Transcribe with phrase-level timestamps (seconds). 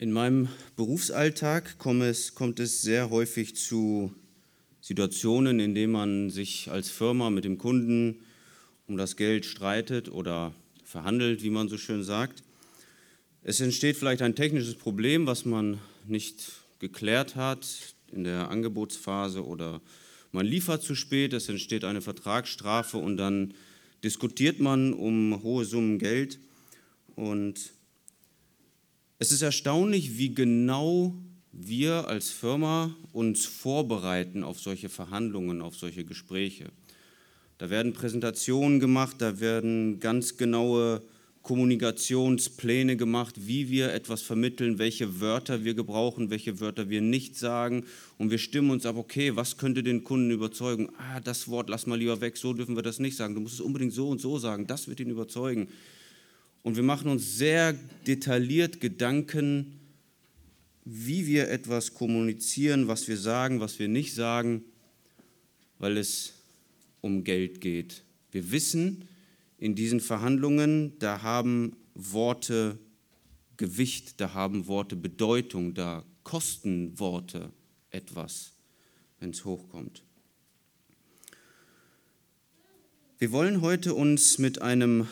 [0.00, 4.14] In meinem Berufsalltag kommt es, kommt es sehr häufig zu
[4.80, 8.20] Situationen, in denen man sich als Firma mit dem Kunden
[8.86, 12.44] um das Geld streitet oder verhandelt, wie man so schön sagt.
[13.42, 17.66] Es entsteht vielleicht ein technisches Problem, was man nicht geklärt hat
[18.12, 19.80] in der Angebotsphase oder
[20.30, 23.52] man liefert zu spät, es entsteht eine Vertragsstrafe und dann
[24.04, 26.38] diskutiert man um hohe Summen Geld
[27.16, 27.72] und
[29.18, 31.14] es ist erstaunlich, wie genau
[31.52, 36.66] wir als Firma uns vorbereiten auf solche Verhandlungen, auf solche Gespräche.
[37.58, 41.02] Da werden Präsentationen gemacht, da werden ganz genaue
[41.42, 47.86] Kommunikationspläne gemacht, wie wir etwas vermitteln, welche Wörter wir gebrauchen, welche Wörter wir nicht sagen.
[48.18, 50.90] Und wir stimmen uns ab, okay, was könnte den Kunden überzeugen?
[50.98, 53.34] Ah, das Wort lass mal lieber weg, so dürfen wir das nicht sagen.
[53.34, 55.68] Du musst es unbedingt so und so sagen, das wird ihn überzeugen.
[56.62, 57.74] Und wir machen uns sehr
[58.06, 59.78] detailliert Gedanken,
[60.84, 64.64] wie wir etwas kommunizieren, was wir sagen, was wir nicht sagen,
[65.78, 66.34] weil es
[67.00, 68.04] um Geld geht.
[68.32, 69.08] Wir wissen,
[69.58, 72.78] in diesen Verhandlungen, da haben Worte
[73.56, 77.52] Gewicht, da haben Worte Bedeutung, da kosten Worte
[77.90, 78.52] etwas,
[79.18, 80.04] wenn es hochkommt.
[83.18, 85.08] Wir wollen heute uns mit einem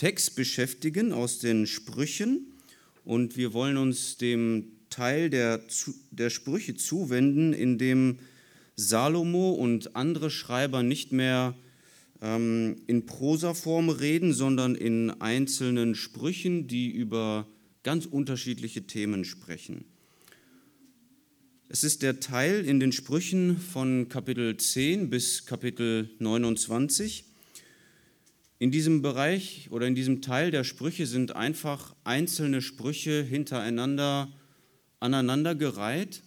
[0.00, 2.54] Text beschäftigen aus den Sprüchen
[3.04, 5.60] und wir wollen uns dem Teil der,
[6.10, 8.18] der Sprüche zuwenden, in dem
[8.76, 11.54] Salomo und andere Schreiber nicht mehr
[12.22, 17.46] ähm, in Prosaform reden, sondern in einzelnen Sprüchen, die über
[17.82, 19.84] ganz unterschiedliche Themen sprechen.
[21.68, 27.29] Es ist der Teil in den Sprüchen von Kapitel 10 bis Kapitel 29.
[28.60, 34.30] In diesem Bereich oder in diesem Teil der Sprüche sind einfach einzelne Sprüche hintereinander
[35.00, 36.22] aneinandergereiht.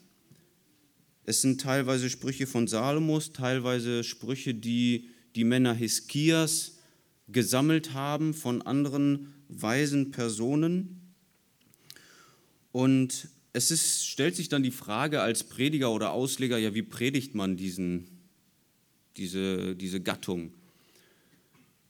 [1.26, 6.80] Es sind teilweise Sprüche von Salomos, teilweise Sprüche, die die Männer Hiskias
[7.28, 11.14] gesammelt haben von anderen weisen Personen.
[12.72, 17.36] Und es ist, stellt sich dann die Frage als Prediger oder Ausleger, ja, wie predigt
[17.36, 18.08] man diesen,
[19.18, 20.52] diese, diese Gattung?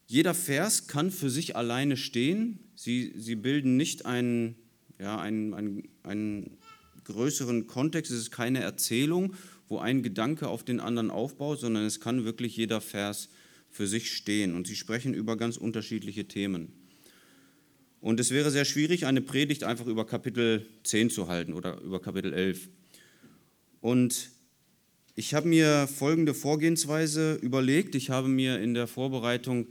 [0.08, 2.60] Jeder Vers kann für sich alleine stehen.
[2.76, 4.56] Sie, sie bilden nicht einen,
[5.00, 6.58] ja, einen, einen, einen
[7.04, 8.12] größeren Kontext.
[8.12, 9.34] Es ist keine Erzählung,
[9.68, 13.30] wo ein Gedanke auf den anderen aufbaut, sondern es kann wirklich jeder Vers
[13.70, 14.56] für sich stehen.
[14.56, 16.74] Und sie sprechen über ganz unterschiedliche Themen.
[18.02, 22.02] Und es wäre sehr schwierig, eine Predigt einfach über Kapitel 10 zu halten oder über
[22.02, 22.70] Kapitel 11.
[23.80, 24.30] Und
[25.16, 27.96] ich habe mir folgende Vorgehensweise überlegt.
[27.96, 29.68] Ich habe mir in der Vorbereitung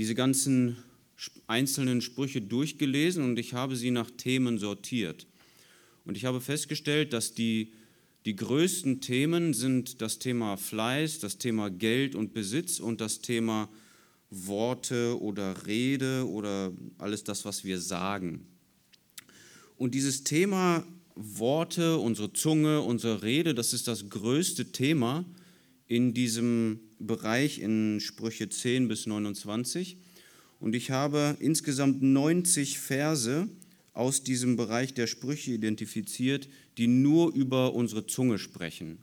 [0.00, 0.78] diese ganzen
[1.46, 5.26] einzelnen Sprüche durchgelesen und ich habe sie nach Themen sortiert.
[6.06, 7.74] Und ich habe festgestellt, dass die,
[8.24, 13.68] die größten Themen sind das Thema Fleiß, das Thema Geld und Besitz und das Thema
[14.30, 18.46] Worte oder Rede oder alles das, was wir sagen.
[19.76, 20.82] Und dieses Thema
[21.14, 25.26] Worte, unsere Zunge, unsere Rede, das ist das größte Thema
[25.88, 29.96] in diesem Bereich in Sprüche 10 bis 29.
[30.60, 33.48] Und ich habe insgesamt 90 Verse
[33.92, 38.98] aus diesem Bereich der Sprüche identifiziert, die nur über unsere Zunge sprechen.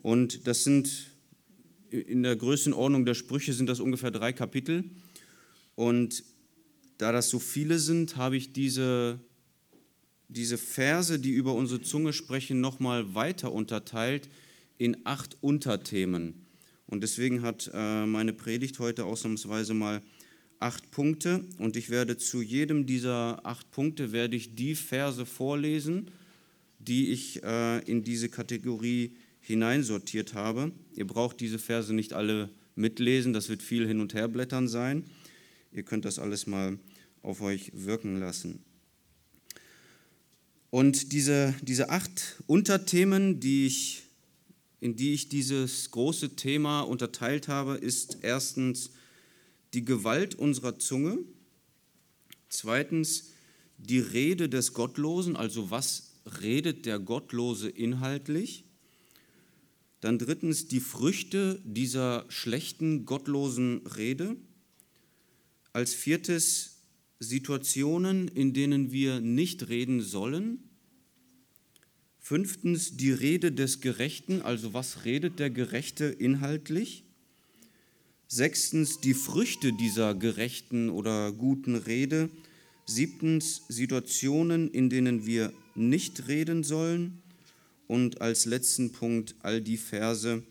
[0.00, 1.06] Und das sind
[1.90, 4.84] in der Größenordnung der Sprüche sind das ungefähr drei Kapitel.
[5.74, 6.24] Und
[6.98, 9.20] da das so viele sind, habe ich diese,
[10.28, 14.28] diese Verse, die über unsere Zunge sprechen, nochmal weiter unterteilt
[14.76, 16.47] in acht Unterthemen.
[16.88, 20.02] Und deswegen hat äh, meine Predigt heute ausnahmsweise mal
[20.58, 21.44] acht Punkte.
[21.58, 26.10] Und ich werde zu jedem dieser acht Punkte werde ich die Verse vorlesen,
[26.78, 30.72] die ich äh, in diese Kategorie hineinsortiert habe.
[30.94, 35.04] Ihr braucht diese Verse nicht alle mitlesen, das wird viel hin und her blättern sein.
[35.72, 36.78] Ihr könnt das alles mal
[37.22, 38.60] auf euch wirken lassen.
[40.70, 44.02] Und diese, diese acht Unterthemen, die ich
[44.80, 48.90] in die ich dieses große Thema unterteilt habe, ist erstens
[49.74, 51.18] die Gewalt unserer Zunge,
[52.48, 53.30] zweitens
[53.76, 58.64] die Rede des Gottlosen, also was redet der Gottlose inhaltlich,
[60.00, 64.36] dann drittens die Früchte dieser schlechten, gottlosen Rede,
[65.72, 66.82] als viertes
[67.18, 70.67] Situationen, in denen wir nicht reden sollen,
[72.28, 77.04] Fünftens die Rede des Gerechten, also was redet der Gerechte inhaltlich?
[78.26, 82.28] Sechstens die Früchte dieser gerechten oder guten Rede.
[82.84, 87.22] Siebtens Situationen, in denen wir nicht reden sollen.
[87.86, 90.42] Und als letzten Punkt all die Verse,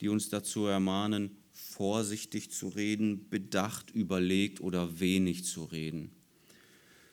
[0.00, 6.12] die uns dazu ermahnen, vorsichtig zu reden, bedacht, überlegt oder wenig zu reden.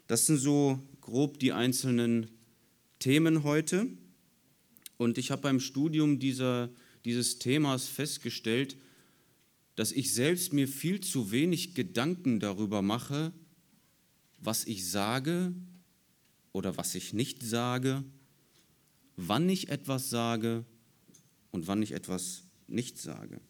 [0.06, 2.28] Das sind so grob die einzelnen
[3.00, 3.88] Themen heute.
[5.02, 6.70] Und ich habe beim Studium dieser,
[7.06, 8.78] dieses Themas festgestellt,
[9.76, 13.34] dass ich selbst mir viel zu wenig Gedanken darüber mache,
[14.38, 15.56] was ich sage
[16.52, 18.04] oder was ich nicht sage,
[19.16, 20.66] wann ich etwas sage
[21.50, 23.42] und wann ich etwas nicht sage.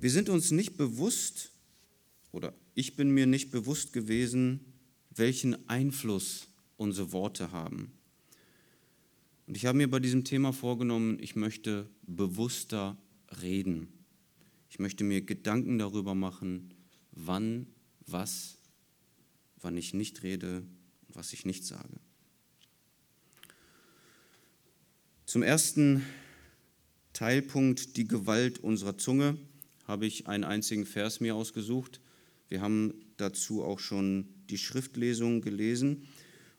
[0.00, 1.52] Wir sind uns nicht bewusst,
[2.32, 4.58] oder ich bin mir nicht bewusst gewesen,
[5.10, 7.92] welchen Einfluss unsere Worte haben.
[9.48, 12.98] Und ich habe mir bei diesem Thema vorgenommen, ich möchte bewusster
[13.40, 13.88] reden.
[14.68, 16.74] Ich möchte mir Gedanken darüber machen,
[17.12, 17.66] wann,
[18.06, 18.58] was,
[19.58, 20.58] wann ich nicht rede
[21.06, 21.98] und was ich nicht sage.
[25.24, 26.04] Zum ersten
[27.14, 29.38] Teilpunkt, die Gewalt unserer Zunge,
[29.86, 32.02] habe ich einen einzigen Vers mir ausgesucht.
[32.50, 36.06] Wir haben dazu auch schon die Schriftlesung gelesen.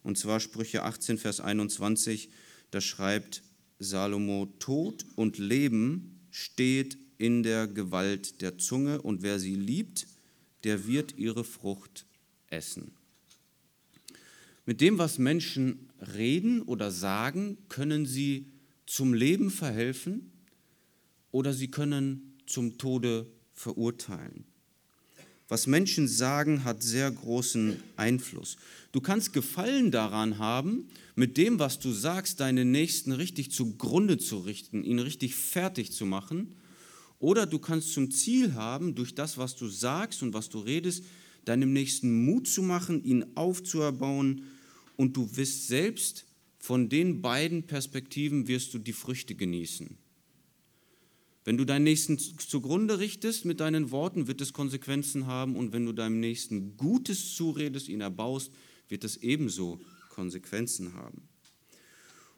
[0.01, 2.31] Und zwar Sprüche 18, Vers 21.
[2.71, 3.43] Da schreibt
[3.79, 10.07] Salomo, Tod und Leben steht in der Gewalt der Zunge und wer sie liebt,
[10.63, 12.05] der wird ihre Frucht
[12.47, 12.91] essen.
[14.65, 18.51] Mit dem, was Menschen reden oder sagen, können sie
[18.85, 20.31] zum Leben verhelfen
[21.31, 24.45] oder sie können zum Tode verurteilen.
[25.49, 28.57] Was Menschen sagen, hat sehr großen Einfluss.
[28.91, 34.37] Du kannst Gefallen daran haben, mit dem, was du sagst, deinen Nächsten richtig zugrunde zu
[34.37, 36.55] richten, ihn richtig fertig zu machen.
[37.17, 41.03] Oder du kannst zum Ziel haben, durch das, was du sagst und was du redest,
[41.45, 44.43] deinem Nächsten Mut zu machen, ihn aufzuerbauen
[44.97, 46.25] und du wirst selbst
[46.59, 49.97] von den beiden Perspektiven wirst du die Früchte genießen.
[51.45, 55.85] Wenn du deinen Nächsten zugrunde richtest mit deinen Worten, wird es Konsequenzen haben und wenn
[55.85, 58.51] du deinem Nächsten Gutes zuredest, ihn erbaust,
[58.89, 61.29] wird es ebenso Konsequenzen haben.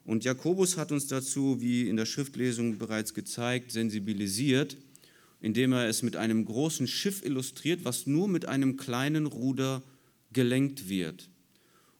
[0.03, 4.77] Und Jakobus hat uns dazu, wie in der Schriftlesung bereits gezeigt, sensibilisiert,
[5.41, 9.83] indem er es mit einem großen Schiff illustriert, was nur mit einem kleinen Ruder
[10.33, 11.29] gelenkt wird.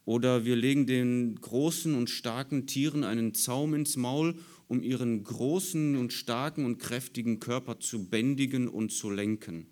[0.06, 4.36] Oder wir legen den großen und starken Tieren einen Zaum ins Maul
[4.72, 9.66] um ihren großen und starken und kräftigen Körper zu bändigen und zu lenken.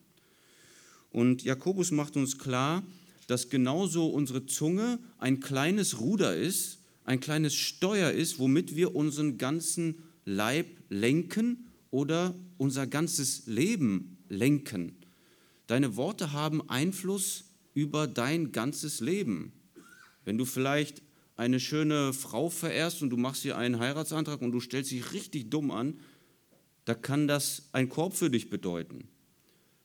[1.10, 2.84] Und Jakobus macht uns klar,
[3.28, 9.38] dass genauso unsere Zunge ein kleines Ruder ist, ein kleines Steuer ist, womit wir unseren
[9.38, 14.98] ganzen Leib lenken oder unser ganzes Leben lenken.
[15.68, 19.54] Deine Worte haben Einfluss über dein ganzes Leben.
[20.26, 21.02] Wenn du vielleicht
[21.40, 25.50] eine schöne Frau verehrst und du machst ihr einen Heiratsantrag und du stellst dich richtig
[25.50, 25.98] dumm an,
[26.84, 29.08] da kann das ein Korb für dich bedeuten.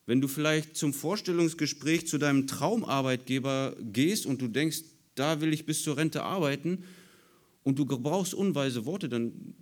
[0.05, 4.81] Wenn du vielleicht zum Vorstellungsgespräch zu deinem Traumarbeitgeber gehst und du denkst,
[5.15, 6.83] da will ich bis zur Rente arbeiten
[7.63, 9.55] und du brauchst unweise Worte, dann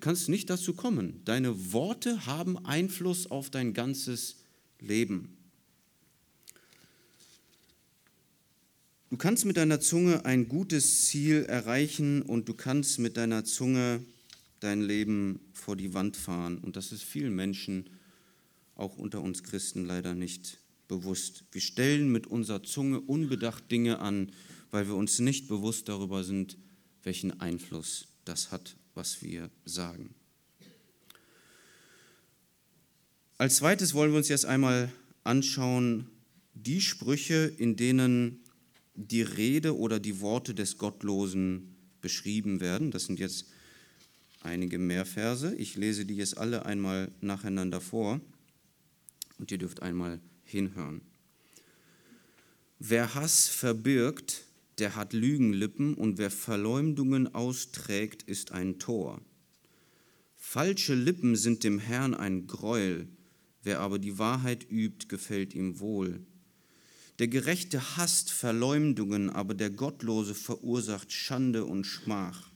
[0.00, 1.20] kannst du nicht dazu kommen.
[1.26, 4.38] Deine Worte haben Einfluss auf dein ganzes
[4.80, 5.35] Leben.
[9.08, 14.04] Du kannst mit deiner Zunge ein gutes Ziel erreichen und du kannst mit deiner Zunge
[14.58, 16.58] dein Leben vor die Wand fahren.
[16.58, 17.88] Und das ist vielen Menschen,
[18.74, 21.44] auch unter uns Christen, leider nicht bewusst.
[21.52, 24.32] Wir stellen mit unserer Zunge unbedacht Dinge an,
[24.72, 26.58] weil wir uns nicht bewusst darüber sind,
[27.04, 30.16] welchen Einfluss das hat, was wir sagen.
[33.38, 34.90] Als zweites wollen wir uns jetzt einmal
[35.22, 36.08] anschauen,
[36.54, 38.40] die Sprüche, in denen
[38.96, 42.90] die Rede oder die Worte des Gottlosen beschrieben werden.
[42.90, 43.46] Das sind jetzt
[44.40, 45.54] einige mehr Verse.
[45.56, 48.20] Ich lese die jetzt alle einmal nacheinander vor
[49.38, 51.02] und ihr dürft einmal hinhören.
[52.78, 54.44] Wer Hass verbirgt,
[54.78, 59.20] der hat Lügenlippen und wer Verleumdungen austrägt, ist ein Tor.
[60.36, 63.08] Falsche Lippen sind dem Herrn ein Greuel,
[63.62, 66.25] wer aber die Wahrheit übt, gefällt ihm wohl.
[67.18, 72.50] Der Gerechte hasst Verleumdungen, aber der Gottlose verursacht Schande und Schmach.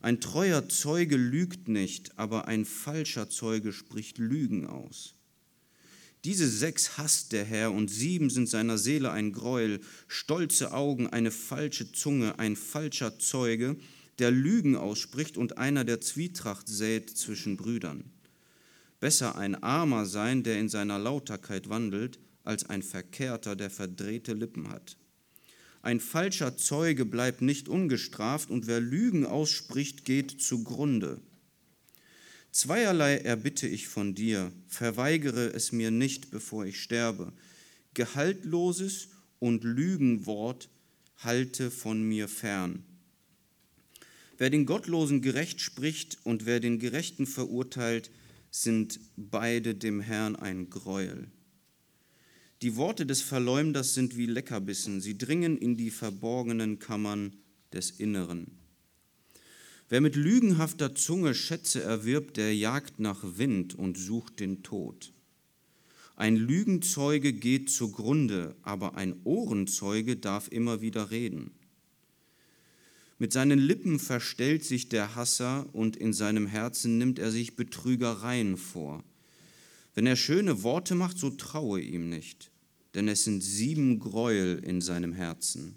[0.00, 5.14] Ein treuer Zeuge lügt nicht, aber ein falscher Zeuge spricht Lügen aus.
[6.24, 11.30] Diese sechs hasst der Herr und sieben sind seiner Seele ein Greuel, stolze Augen, eine
[11.30, 13.76] falsche Zunge, ein falscher Zeuge,
[14.18, 18.04] der Lügen ausspricht und einer, der Zwietracht sät zwischen Brüdern.
[18.98, 24.70] Besser ein Armer sein, der in seiner Lauterkeit wandelt, als ein Verkehrter, der verdrehte Lippen
[24.70, 24.96] hat.
[25.82, 31.20] Ein falscher Zeuge bleibt nicht ungestraft und wer Lügen ausspricht, geht zugrunde.
[32.50, 37.32] Zweierlei erbitte ich von dir, verweigere es mir nicht, bevor ich sterbe.
[37.94, 40.68] Gehaltloses und Lügenwort
[41.18, 42.84] halte von mir fern.
[44.38, 48.10] Wer den Gottlosen gerecht spricht und wer den Gerechten verurteilt,
[48.50, 51.30] sind beide dem Herrn ein Greuel.
[52.60, 57.36] Die Worte des Verleumders sind wie Leckerbissen, sie dringen in die verborgenen Kammern
[57.72, 58.58] des Inneren.
[59.88, 65.12] Wer mit lügenhafter Zunge Schätze erwirbt, der jagt nach Wind und sucht den Tod.
[66.16, 71.52] Ein Lügenzeuge geht zugrunde, aber ein Ohrenzeuge darf immer wieder reden.
[73.20, 78.56] Mit seinen Lippen verstellt sich der Hasser und in seinem Herzen nimmt er sich Betrügereien
[78.56, 79.04] vor.
[79.98, 82.52] Wenn er schöne Worte macht, so traue ihm nicht,
[82.94, 85.76] denn es sind sieben Gräuel in seinem Herzen.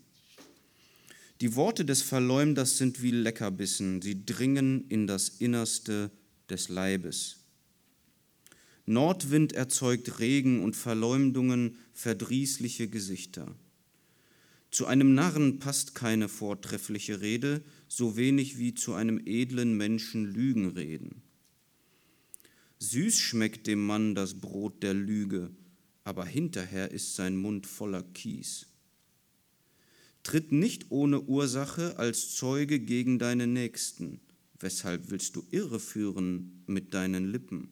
[1.41, 6.11] Die Worte des Verleumders sind wie Leckerbissen, sie dringen in das Innerste
[6.51, 7.37] des Leibes.
[8.85, 13.55] Nordwind erzeugt Regen und Verleumdungen verdrießliche Gesichter.
[14.69, 20.67] Zu einem Narren passt keine vortreffliche Rede, so wenig wie zu einem edlen Menschen Lügen
[20.67, 21.23] reden.
[22.83, 25.51] Süß schmeckt dem Mann das Brot der Lüge,
[26.03, 28.65] aber hinterher ist sein Mund voller Kies.
[30.23, 34.19] Tritt nicht ohne Ursache als Zeuge gegen deine Nächsten.
[34.59, 37.69] Weshalb willst du irreführen mit deinen Lippen?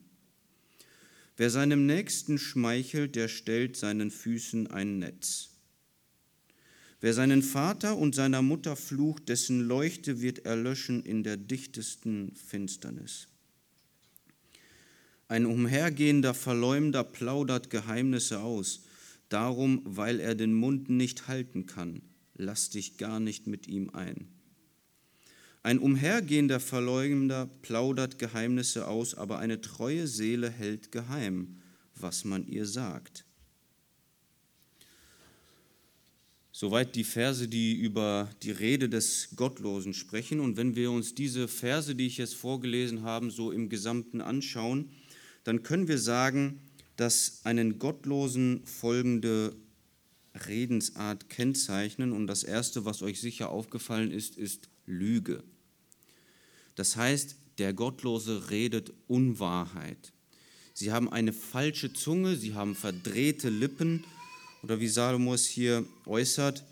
[1.37, 5.55] Wer seinem Nächsten schmeichelt, der stellt seinen Füßen ein Netz.
[7.01, 13.28] Wer seinen Vater und seiner Mutter flucht, dessen Leuchte wird erlöschen in der dichtesten Finsternis.
[15.29, 18.81] Ein umhergehender Verleumder plaudert Geheimnisse aus,
[19.29, 22.01] darum, weil er den Mund nicht halten kann,
[22.33, 24.27] lass dich gar nicht mit ihm ein.
[25.61, 31.61] Ein umhergehender Verleumder plaudert Geheimnisse aus, aber eine treue Seele hält geheim,
[31.93, 33.23] was man ihr sagt.
[36.51, 40.39] Soweit die Verse, die über die Rede des Gottlosen sprechen.
[40.39, 44.89] Und wenn wir uns diese Verse, die ich jetzt vorgelesen habe, so im Gesamten anschauen,
[45.43, 46.61] dann können wir sagen,
[46.95, 49.55] dass einen Gottlosen folgende
[50.47, 52.11] Redensart kennzeichnen.
[52.11, 55.43] Und das Erste, was euch sicher aufgefallen ist, ist Lüge.
[56.75, 60.13] Das heißt, der Gottlose redet Unwahrheit.
[60.73, 64.05] Sie haben eine falsche Zunge, sie haben verdrehte Lippen
[64.63, 66.63] oder wie Salomo es hier äußert,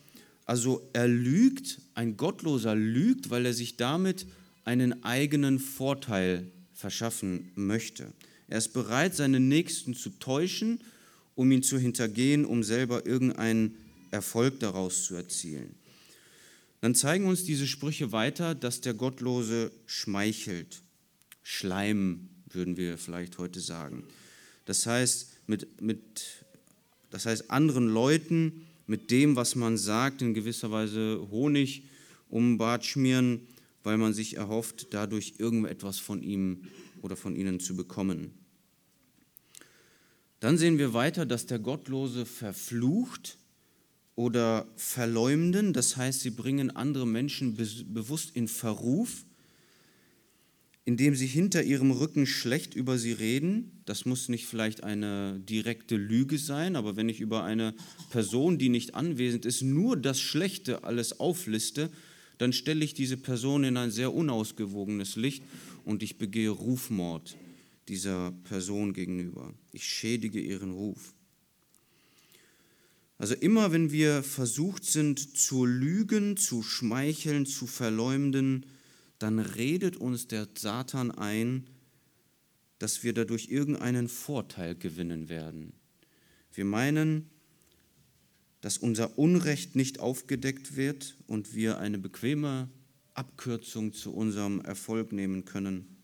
[0.45, 4.25] also er lügt, ein Gottloser lügt, weil er sich damit
[4.63, 8.13] einen eigenen Vorteil verschaffen möchte.
[8.47, 10.79] Er ist bereit, seinen Nächsten zu täuschen,
[11.35, 13.75] um ihn zu hintergehen, um selber irgendeinen
[14.11, 15.75] Erfolg daraus zu erzielen.
[16.81, 20.81] Dann zeigen uns diese Sprüche weiter, dass der Gottlose schmeichelt.
[21.43, 24.03] Schleim, würden wir vielleicht heute sagen.
[24.65, 26.45] Das heißt, mit, mit
[27.09, 31.83] das heißt, anderen Leuten mit dem, was man sagt, in gewisser Weise Honig
[32.29, 33.41] um den Bart schmieren,
[33.83, 36.63] weil man sich erhofft, dadurch irgendetwas von ihm
[37.07, 38.31] oder von ihnen zu bekommen.
[40.41, 43.37] Dann sehen wir weiter, dass der Gottlose verflucht
[44.15, 49.25] oder verleumden, das heißt, sie bringen andere Menschen bewusst in Verruf
[50.87, 53.81] indem sie hinter ihrem Rücken schlecht über sie reden.
[53.83, 57.73] Das muss nicht vielleicht eine direkte Lüge sein, aber wenn ich über eine
[58.09, 61.89] Person, die nicht anwesend ist, nur das Schlechte alles aufliste,
[62.37, 65.43] dann stelle ich diese Person in ein sehr unausgewogenes Licht
[65.87, 67.37] und ich begehe Rufmord
[67.87, 69.53] dieser Person gegenüber.
[69.71, 71.13] Ich schädige ihren Ruf.
[73.17, 78.65] Also immer wenn wir versucht sind zu lügen, zu schmeicheln, zu verleumden,
[79.17, 81.67] dann redet uns der Satan ein,
[82.79, 85.71] dass wir dadurch irgendeinen Vorteil gewinnen werden.
[86.53, 87.29] Wir meinen,
[88.59, 92.69] dass unser Unrecht nicht aufgedeckt wird und wir eine bequeme
[93.17, 95.97] Abkürzung zu unserem Erfolg nehmen können.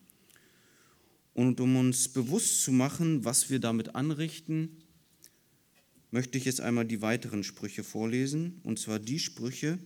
[1.32, 4.82] Und um uns bewusst zu machen, was wir damit anrichten,
[6.10, 9.78] möchte ich jetzt einmal die weiteren Sprüche vorlesen, und zwar die Sprüche,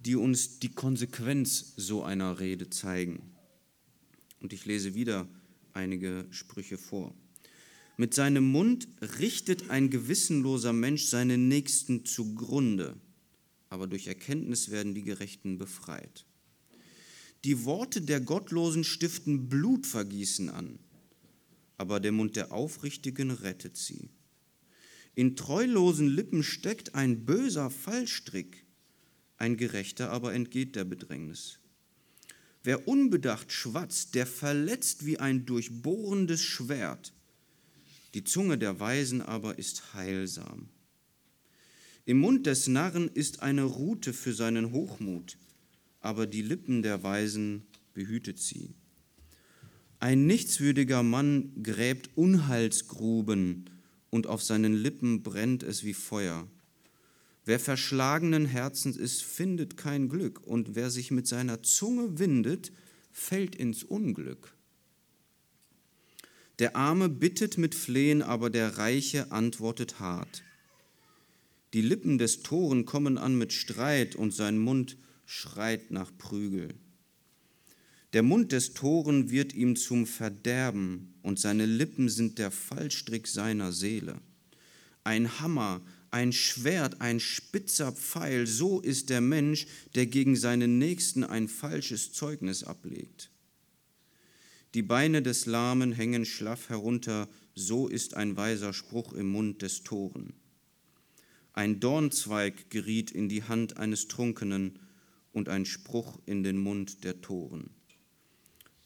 [0.00, 3.34] die uns die Konsequenz so einer Rede zeigen.
[4.40, 5.26] Und ich lese wieder
[5.72, 7.14] einige Sprüche vor.
[7.96, 12.96] Mit seinem Mund richtet ein gewissenloser Mensch seinen Nächsten zugrunde,
[13.74, 16.24] aber durch Erkenntnis werden die Gerechten befreit.
[17.42, 20.78] Die Worte der Gottlosen stiften Blutvergießen an,
[21.76, 24.10] aber der Mund der Aufrichtigen rettet sie.
[25.16, 28.64] In treulosen Lippen steckt ein böser Fallstrick,
[29.38, 31.58] ein Gerechter aber entgeht der Bedrängnis.
[32.62, 37.12] Wer unbedacht schwatzt, der verletzt wie ein durchbohrendes Schwert.
[38.14, 40.68] Die Zunge der Weisen aber ist heilsam.
[42.06, 45.38] Im Mund des Narren ist eine Rute für seinen Hochmut,
[46.00, 47.62] aber die Lippen der Weisen
[47.94, 48.74] behütet sie.
[50.00, 53.70] Ein nichtswürdiger Mann gräbt Unheilsgruben
[54.10, 56.46] und auf seinen Lippen brennt es wie Feuer.
[57.46, 62.70] Wer verschlagenen Herzens ist, findet kein Glück, und wer sich mit seiner Zunge windet,
[63.12, 64.54] fällt ins Unglück.
[66.58, 70.42] Der Arme bittet mit Flehen, aber der Reiche antwortet hart.
[71.74, 76.68] Die Lippen des Toren kommen an mit Streit, und sein Mund schreit nach Prügel.
[78.14, 83.72] Der Mund des Toren wird ihm zum Verderben, und seine Lippen sind der Fallstrick seiner
[83.72, 84.20] Seele.
[85.02, 85.82] Ein Hammer
[86.14, 89.66] ein Schwert, ein spitzer Pfeil, so ist der Mensch,
[89.96, 93.32] der gegen seinen Nächsten ein falsches Zeugnis ablegt.
[94.74, 99.82] Die Beine des Lahmen hängen schlaff herunter, so ist ein weiser Spruch im Mund des
[99.82, 100.34] Toren.
[101.54, 104.80] Ein Dornzweig geriet in die Hand eines Trunkenen
[105.32, 107.70] und ein Spruch in den Mund der Toren.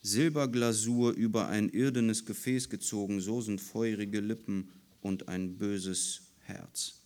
[0.03, 4.71] Silberglasur über ein irdenes Gefäß gezogen, so sind feurige Lippen
[5.01, 7.01] und ein böses Herz.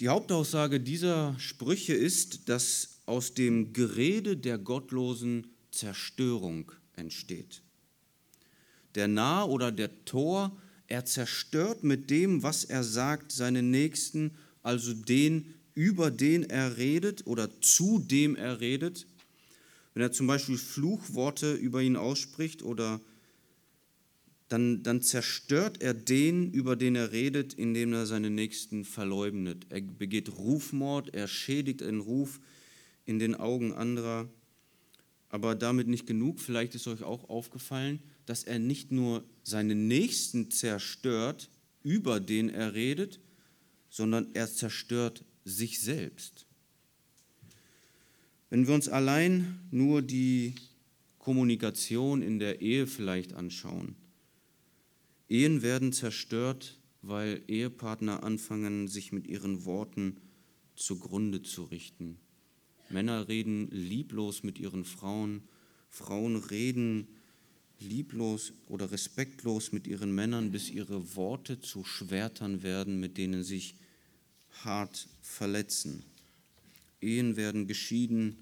[0.00, 7.62] Die Hauptaussage dieser Sprüche ist, dass aus dem Gerede der Gottlosen Zerstörung entsteht.
[8.96, 10.56] Der Narr oder der Tor,
[10.88, 17.26] er zerstört mit dem, was er sagt, seinen Nächsten, also den, über den er redet
[17.26, 19.06] oder zu dem er redet.
[19.94, 23.00] Wenn er zum Beispiel Fluchworte über ihn ausspricht oder
[24.48, 29.64] dann, dann zerstört er den, über den er redet, indem er seine Nächsten verleugnet.
[29.70, 32.38] Er begeht Rufmord, er schädigt den Ruf
[33.06, 34.28] in den Augen anderer.
[35.30, 40.50] Aber damit nicht genug, vielleicht ist euch auch aufgefallen, dass er nicht nur seinen Nächsten
[40.50, 41.50] zerstört,
[41.82, 43.20] über den er redet,
[43.90, 46.46] sondern er zerstört sich selbst.
[48.50, 50.54] Wenn wir uns allein nur die
[51.18, 53.96] Kommunikation in der Ehe vielleicht anschauen,
[55.28, 60.18] Ehen werden zerstört, weil Ehepartner anfangen, sich mit ihren Worten
[60.76, 62.18] zugrunde zu richten.
[62.90, 65.42] Männer reden lieblos mit ihren Frauen,
[65.88, 67.08] Frauen reden
[67.84, 73.74] lieblos oder respektlos mit ihren Männern, bis ihre Worte zu Schwertern werden, mit denen sich
[74.64, 76.04] hart verletzen.
[77.00, 78.36] Ehen werden geschieden,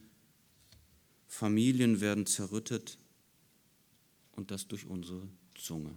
[1.27, 2.99] Familien werden zerrüttet
[4.33, 5.23] und das durch unsere
[5.55, 5.95] Zunge.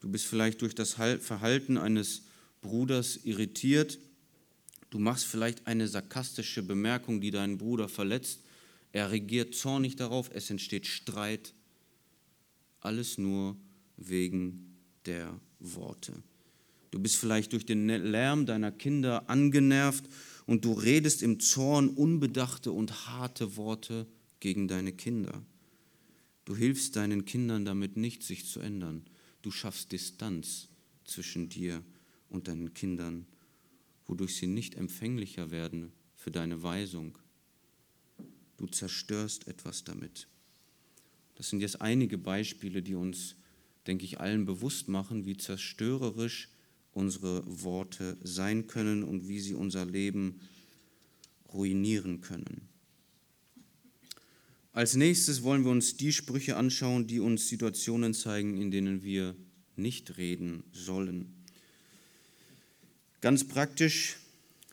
[0.00, 2.22] Du bist vielleicht durch das Verhalten eines
[2.60, 3.98] Bruders irritiert.
[4.90, 8.40] Du machst vielleicht eine sarkastische Bemerkung, die deinen Bruder verletzt.
[8.92, 11.54] Er regiert zornig darauf, es entsteht Streit.
[12.80, 13.56] Alles nur
[13.96, 16.22] wegen der Worte.
[16.90, 20.04] Du bist vielleicht durch den Lärm deiner Kinder angenervt
[20.46, 24.06] und du redest im Zorn unbedachte und harte Worte
[24.40, 25.42] gegen deine Kinder.
[26.44, 29.04] Du hilfst deinen Kindern damit nicht, sich zu ändern.
[29.42, 30.68] Du schaffst Distanz
[31.04, 31.82] zwischen dir
[32.28, 33.26] und deinen Kindern,
[34.06, 37.18] wodurch sie nicht empfänglicher werden für deine Weisung.
[38.56, 40.28] Du zerstörst etwas damit.
[41.36, 43.36] Das sind jetzt einige Beispiele, die uns,
[43.86, 46.48] denke ich, allen bewusst machen, wie zerstörerisch
[46.92, 50.40] unsere Worte sein können und wie sie unser Leben
[51.52, 52.68] ruinieren können.
[54.72, 59.34] Als nächstes wollen wir uns die Sprüche anschauen, die uns Situationen zeigen, in denen wir
[59.76, 61.34] nicht reden sollen.
[63.20, 64.16] Ganz praktisch,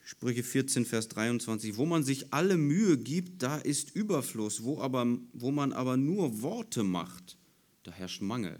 [0.06, 5.08] Sprüche 14, Vers 23, wo man sich alle Mühe gibt, da ist Überfluss, wo, aber,
[5.32, 7.38] wo man aber nur Worte macht,
[7.84, 8.58] da herrscht Mangel.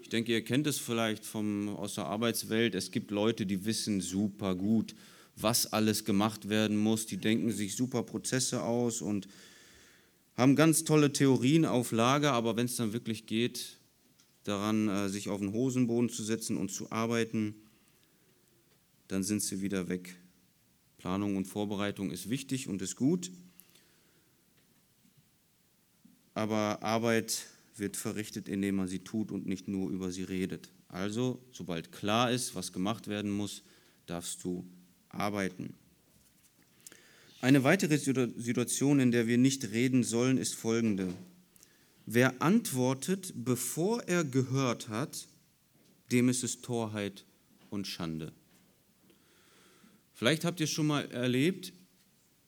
[0.00, 2.74] Ich denke, ihr kennt es vielleicht vom, aus der Arbeitswelt.
[2.74, 4.94] Es gibt Leute, die wissen super gut,
[5.36, 7.06] was alles gemacht werden muss.
[7.06, 9.28] Die denken sich super Prozesse aus und
[10.36, 13.78] haben ganz tolle Theorien auf Lager, aber wenn es dann wirklich geht,
[14.44, 17.54] daran äh, sich auf den Hosenboden zu setzen und zu arbeiten,
[19.14, 20.16] dann sind sie wieder weg.
[20.98, 23.30] Planung und Vorbereitung ist wichtig und ist gut,
[26.34, 27.46] aber Arbeit
[27.76, 30.68] wird verrichtet, indem man sie tut und nicht nur über sie redet.
[30.88, 33.62] Also, sobald klar ist, was gemacht werden muss,
[34.06, 34.66] darfst du
[35.10, 35.74] arbeiten.
[37.40, 41.14] Eine weitere Situation, in der wir nicht reden sollen, ist folgende.
[42.04, 45.28] wer antwortet, bevor er gehört hat,
[46.10, 47.24] dem ist es Torheit
[47.70, 48.32] und Schande.
[50.16, 51.72] Vielleicht habt ihr schon mal erlebt,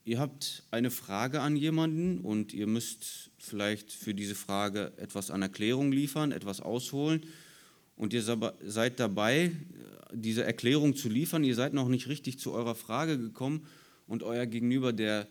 [0.04, 5.42] ihr habt eine Frage an jemanden und ihr müsst vielleicht für diese Frage etwas an
[5.42, 7.24] Erklärung liefern, etwas ausholen.
[7.96, 9.50] Und ihr seid dabei,
[10.12, 13.66] diese Erklärung zu liefern, ihr seid noch nicht richtig zu eurer Frage gekommen
[14.06, 15.26] und euer Gegenüber, der,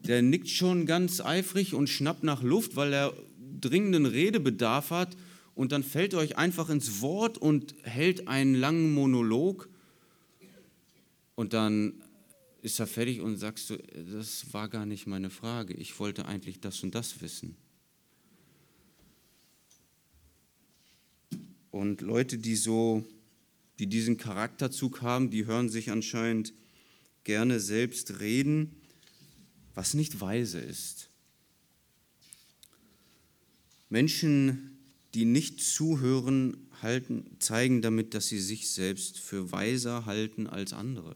[0.00, 3.14] der nickt schon ganz eifrig und schnappt nach Luft, weil er
[3.60, 5.16] dringenden Redebedarf hat.
[5.54, 9.70] Und dann fällt euch einfach ins Wort und hält einen langen Monolog
[11.38, 12.02] und dann
[12.62, 16.58] ist er fertig und sagst du, das war gar nicht meine Frage, ich wollte eigentlich
[16.58, 17.54] das und das wissen.
[21.70, 23.06] Und Leute, die so,
[23.78, 26.54] die diesen Charakterzug haben, die hören sich anscheinend
[27.22, 28.74] gerne selbst reden,
[29.74, 31.08] was nicht weise ist.
[33.90, 34.76] Menschen,
[35.14, 41.14] die nicht zuhören, halten, zeigen damit, dass sie sich selbst für weiser halten als andere.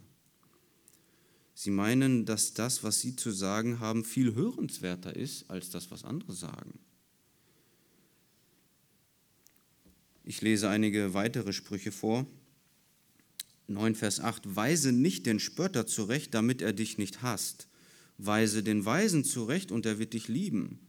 [1.62, 6.02] Sie meinen, dass das, was sie zu sagen haben, viel hörenswerter ist als das, was
[6.02, 6.80] andere sagen.
[10.24, 12.26] Ich lese einige weitere Sprüche vor.
[13.68, 14.56] 9 Vers 8.
[14.56, 17.68] Weise nicht den Spötter zurecht, damit er dich nicht hasst.
[18.18, 20.80] Weise den Weisen zurecht und er wird dich lieben.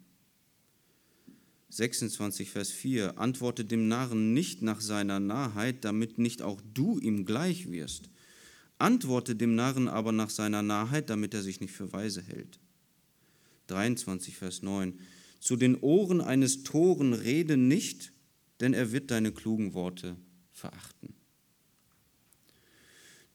[1.70, 3.20] 26 Vers 4.
[3.20, 8.10] Antworte dem Narren nicht nach seiner Nahheit, damit nicht auch du ihm gleich wirst.
[8.84, 12.60] Antworte dem Narren aber nach seiner Nahheit, damit er sich nicht für weise hält.
[13.68, 15.00] 23 Vers 9.
[15.40, 18.12] Zu den Ohren eines Toren rede nicht,
[18.60, 20.18] denn er wird deine klugen Worte
[20.52, 21.16] verachten.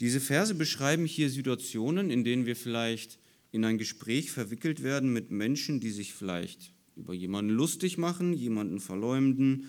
[0.00, 3.18] Diese Verse beschreiben hier Situationen, in denen wir vielleicht
[3.50, 8.80] in ein Gespräch verwickelt werden mit Menschen, die sich vielleicht über jemanden lustig machen, jemanden
[8.80, 9.66] verleumden,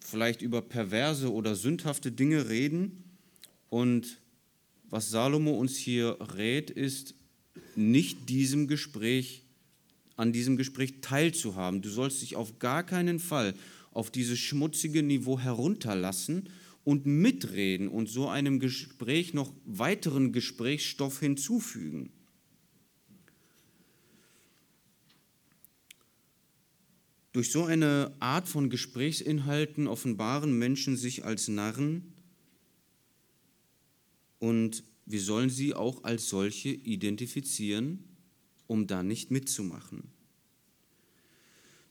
[0.00, 3.04] vielleicht über perverse oder sündhafte Dinge reden.
[3.70, 4.21] Und
[4.92, 7.14] was Salomo uns hier rät, ist,
[7.76, 9.42] nicht diesem Gespräch,
[10.16, 11.80] an diesem Gespräch teilzuhaben.
[11.80, 13.54] Du sollst dich auf gar keinen Fall
[13.90, 16.50] auf dieses schmutzige Niveau herunterlassen
[16.84, 22.12] und mitreden und so einem Gespräch noch weiteren Gesprächsstoff hinzufügen.
[27.32, 32.11] Durch so eine Art von Gesprächsinhalten offenbaren Menschen sich als Narren
[34.42, 38.02] und wir sollen sie auch als solche identifizieren,
[38.66, 40.02] um da nicht mitzumachen.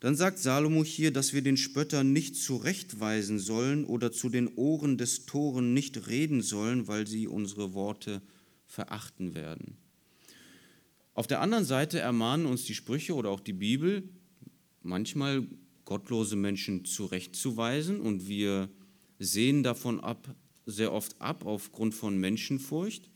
[0.01, 4.97] Dann sagt Salomo hier, dass wir den Spötter nicht zurechtweisen sollen oder zu den Ohren
[4.97, 8.21] des Toren nicht reden sollen, weil sie unsere Worte
[8.65, 9.77] verachten werden.
[11.13, 14.03] Auf der anderen Seite ermahnen uns die Sprüche oder auch die Bibel,
[14.83, 15.47] manchmal
[15.85, 18.67] gottlose Menschen zurechtzuweisen und wir
[19.19, 20.35] sehen davon ab,
[20.71, 23.09] sehr oft ab aufgrund von Menschenfurcht.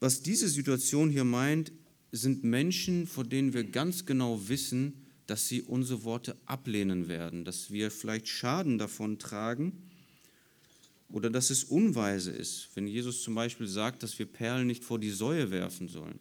[0.00, 1.72] Was diese Situation hier meint,
[2.12, 7.70] sind Menschen, von denen wir ganz genau wissen, dass sie unsere Worte ablehnen werden, dass
[7.70, 9.82] wir vielleicht Schaden davon tragen
[11.08, 12.68] oder dass es unweise ist.
[12.74, 16.20] Wenn Jesus zum Beispiel sagt, dass wir Perlen nicht vor die Säue werfen sollen,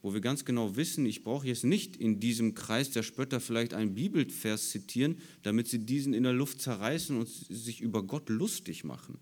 [0.00, 3.74] wo wir ganz genau wissen, ich brauche jetzt nicht in diesem Kreis der Spötter vielleicht
[3.74, 8.84] einen Bibelvers zitieren, damit sie diesen in der Luft zerreißen und sich über Gott lustig
[8.84, 9.18] machen.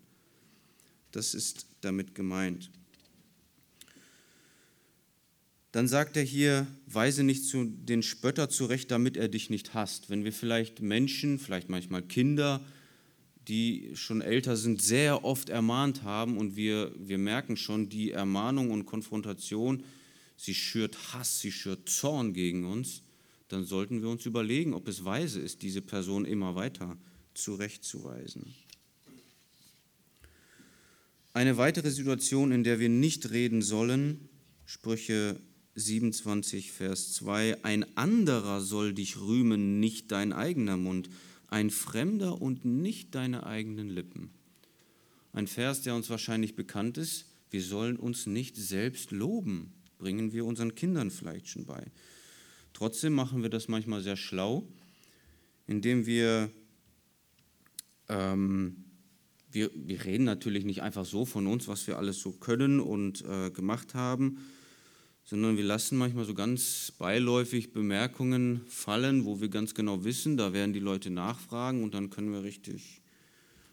[1.12, 2.70] Das ist damit gemeint.
[5.72, 10.08] Dann sagt er hier, weise nicht zu den Spötter zurecht, damit er dich nicht hasst.
[10.08, 12.64] Wenn wir vielleicht Menschen, vielleicht manchmal Kinder,
[13.48, 18.70] die schon älter sind, sehr oft ermahnt haben und wir, wir merken schon, die Ermahnung
[18.70, 19.84] und Konfrontation,
[20.36, 23.02] sie schürt Hass, sie schürt Zorn gegen uns,
[23.48, 26.96] dann sollten wir uns überlegen, ob es weise ist, diese Person immer weiter
[27.34, 28.54] zurechtzuweisen.
[31.32, 34.28] Eine weitere Situation, in der wir nicht reden sollen,
[34.64, 35.38] Sprüche
[35.74, 41.10] 27, Vers 2, ein anderer soll dich rühmen, nicht dein eigener Mund,
[41.48, 44.30] ein Fremder und nicht deine eigenen Lippen.
[45.32, 50.44] Ein Vers, der uns wahrscheinlich bekannt ist, wir sollen uns nicht selbst loben, bringen wir
[50.44, 51.84] unseren Kindern vielleicht schon bei.
[52.72, 54.68] Trotzdem machen wir das manchmal sehr schlau,
[55.66, 56.50] indem wir,
[58.08, 58.84] ähm,
[59.50, 63.24] wir, wir reden natürlich nicht einfach so von uns, was wir alles so können und
[63.24, 64.38] äh, gemacht haben,
[65.24, 70.52] sondern wir lassen manchmal so ganz beiläufig Bemerkungen fallen, wo wir ganz genau wissen, da
[70.52, 73.02] werden die Leute nachfragen und dann können wir richtig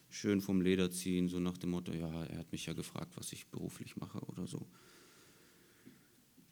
[0.10, 3.34] schön vom Leder ziehen, so nach dem Motto, ja, er hat mich ja gefragt, was
[3.34, 4.66] ich beruflich mache oder so.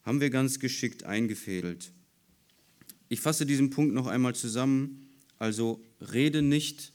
[0.04, 1.92] Haben wir ganz geschickt eingefädelt.
[3.10, 5.10] Ich fasse diesen Punkt noch einmal zusammen.
[5.38, 5.84] Also
[6.14, 6.94] rede nicht,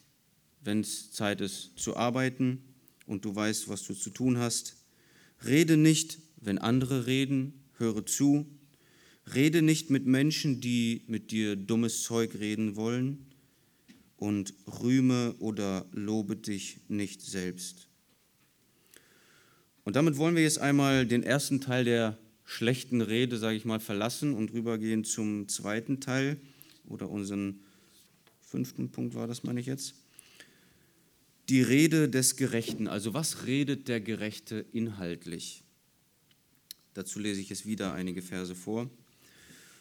[0.63, 2.63] wenn es Zeit ist zu arbeiten
[3.07, 4.77] und du weißt, was du zu tun hast.
[5.45, 8.47] Rede nicht, wenn andere reden, höre zu.
[9.35, 13.27] Rede nicht mit Menschen, die mit dir dummes Zeug reden wollen
[14.17, 17.89] und rühme oder lobe dich nicht selbst.
[19.85, 23.81] Und damit wollen wir jetzt einmal den ersten Teil der schlechten Rede, sage ich mal,
[23.81, 26.39] verlassen und rübergehen zum zweiten Teil
[26.87, 27.61] oder unseren
[28.41, 29.95] fünften Punkt war das, meine ich jetzt.
[31.49, 32.89] Die Rede des Gerechten.
[32.89, 35.65] Also was redet der Gerechte inhaltlich?
[36.95, 38.89] Dazu lese ich es wieder einige Verse vor.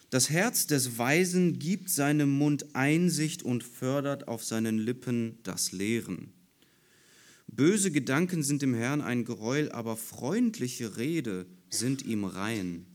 [0.10, 6.34] Das Herz des Weisen gibt seinem Mund Einsicht und fördert auf seinen Lippen das Lehren.
[7.48, 12.86] Böse Gedanken sind dem Herrn ein Gräuel, aber freundliche Rede sind ihm rein.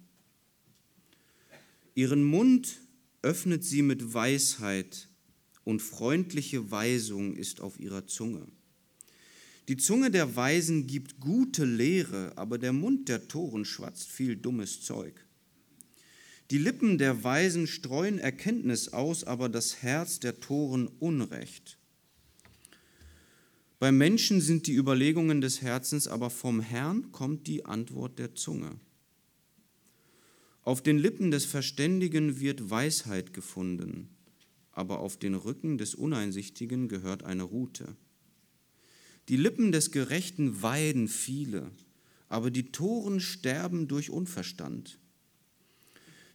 [1.95, 2.81] Ihren Mund
[3.23, 5.09] öffnet sie mit Weisheit
[5.65, 8.47] und freundliche Weisung ist auf ihrer Zunge.
[9.69, 14.83] Die Zunge der Weisen gibt gute Lehre, aber der Mund der Toren schwatzt viel dummes
[14.83, 15.25] Zeug.
[16.51, 21.79] Die Lippen der Weisen streuen Erkenntnis aus, aber das Herz der Toren Unrecht.
[23.81, 28.79] Beim Menschen sind die Überlegungen des Herzens, aber vom Herrn kommt die Antwort der Zunge.
[30.63, 34.11] Auf den Lippen des Verständigen wird Weisheit gefunden,
[34.73, 37.97] aber auf den Rücken des Uneinsichtigen gehört eine Rute.
[39.31, 41.71] Die Lippen des Gerechten weiden viele,
[42.29, 44.99] aber die Toren sterben durch Unverstand.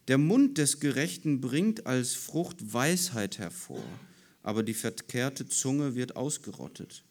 [0.07, 3.85] Der Mund des Gerechten bringt als Frucht Weisheit hervor,
[4.41, 7.03] aber die verkehrte Zunge wird ausgerottet.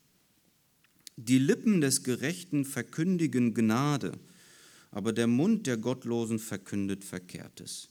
[1.17, 4.13] Die Lippen des Gerechten verkündigen Gnade,
[4.91, 7.89] aber der Mund der Gottlosen verkündet Verkehrtes.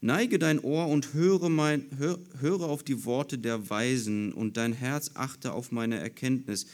[0.00, 4.72] Neige dein Ohr und höre, mein, hör, höre auf die Worte der Weisen und dein
[4.72, 6.66] Herz achte auf meine Erkenntnis,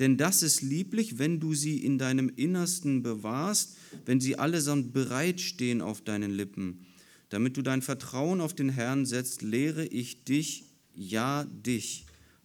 [0.00, 5.80] denn das ist lieblich, wenn du sie in deinem Innersten bewahrst, wenn sie allesamt bereitstehen
[5.80, 6.84] auf deinen Lippen.
[7.28, 12.03] Damit du dein Vertrauen auf den Herrn setzt, lehre ich dich, ja dich.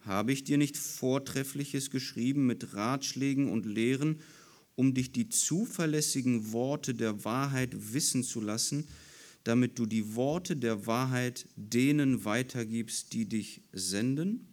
[0.09, 4.21] Habe ich dir nicht Vortreffliches geschrieben mit Ratschlägen und Lehren,
[4.73, 8.87] um dich die zuverlässigen Worte der Wahrheit wissen zu lassen,
[9.43, 14.47] damit du die Worte der Wahrheit denen weitergibst, die dich senden?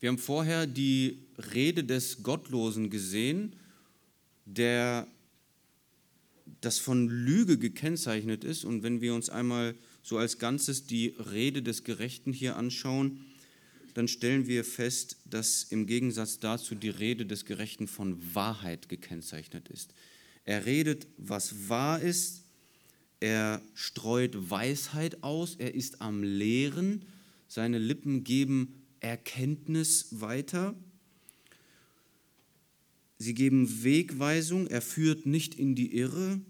[0.00, 1.20] Wir haben vorher die
[1.54, 3.54] Rede des Gottlosen gesehen,
[4.44, 5.06] der
[6.62, 8.64] das von Lüge gekennzeichnet ist.
[8.64, 13.24] Und wenn wir uns einmal so als Ganzes die Rede des Gerechten hier anschauen,
[13.94, 19.68] dann stellen wir fest, dass im Gegensatz dazu die Rede des Gerechten von Wahrheit gekennzeichnet
[19.68, 19.94] ist.
[20.44, 22.44] Er redet, was wahr ist,
[23.20, 27.04] er streut Weisheit aus, er ist am Lehren,
[27.46, 30.74] seine Lippen geben Erkenntnis weiter.
[33.18, 36.40] Sie geben Wegweisung, er führt nicht in die Irre,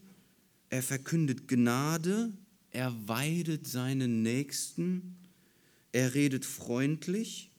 [0.70, 2.32] er verkündet Gnade,
[2.70, 5.18] er weidet seinen Nächsten,
[5.92, 7.50] er redet freundlich.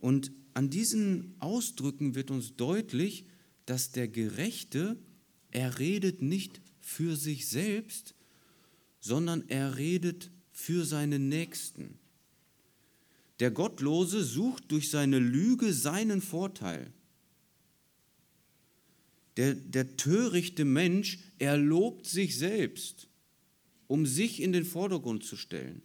[0.00, 3.26] Und an diesen Ausdrücken wird uns deutlich,
[3.66, 4.96] dass der Gerechte,
[5.50, 8.14] er redet nicht für sich selbst,
[9.00, 11.98] sondern er redet für seinen Nächsten.
[13.40, 16.92] Der Gottlose sucht durch seine Lüge seinen Vorteil.
[19.36, 23.08] Der, der törichte Mensch, er lobt sich selbst,
[23.86, 25.82] um sich in den Vordergrund zu stellen.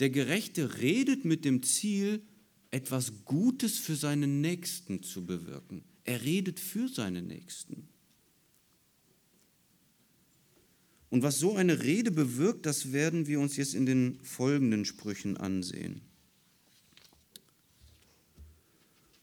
[0.00, 2.22] Der Gerechte redet mit dem Ziel,
[2.70, 5.84] etwas Gutes für seinen Nächsten zu bewirken.
[6.04, 7.88] Er redet für seinen Nächsten.
[11.10, 15.36] Und was so eine Rede bewirkt, das werden wir uns jetzt in den folgenden Sprüchen
[15.36, 16.00] ansehen.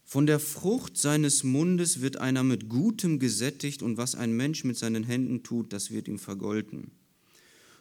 [0.04, 4.76] Von der Frucht seines Mundes wird einer mit Gutem gesättigt, und was ein Mensch mit
[4.76, 6.92] seinen Händen tut, das wird ihm vergolten.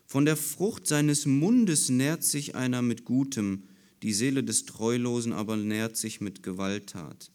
[0.10, 3.64] Von der Frucht seines Mundes nährt sich einer mit Gutem,
[4.04, 7.30] die Seele des Treulosen aber nährt sich mit Gewalttat.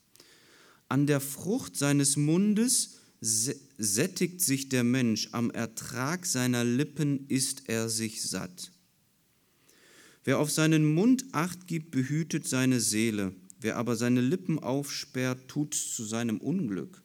[0.88, 7.90] An der Frucht seines Mundes sättigt sich der Mensch, am Ertrag seiner Lippen ist er
[7.90, 8.72] sich satt.
[10.24, 13.34] Wer auf seinen Mund acht gibt, behütet seine Seele.
[13.60, 17.02] Wer aber seine Lippen aufsperrt, tut's zu seinem Unglück.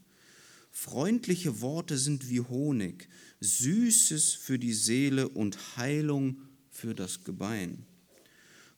[0.71, 7.85] Freundliche Worte sind wie Honig, Süßes für die Seele und Heilung für das Gebein.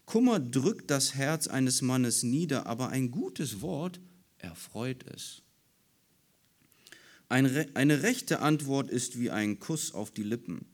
[0.05, 3.99] Kummer drückt das Herz eines Mannes nieder, aber ein gutes Wort
[4.37, 5.43] erfreut es.
[7.29, 10.65] Eine rechte Antwort ist wie ein Kuss auf die Lippen.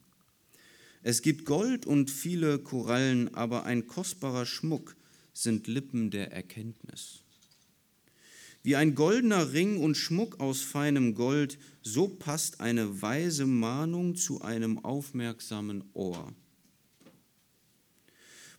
[1.02, 4.96] Es gibt Gold und viele Korallen, aber ein kostbarer Schmuck
[5.34, 7.25] sind Lippen der Erkenntnis.
[8.66, 14.42] Wie ein goldener Ring und Schmuck aus feinem Gold, so passt eine weise Mahnung zu
[14.42, 16.34] einem aufmerksamen Ohr.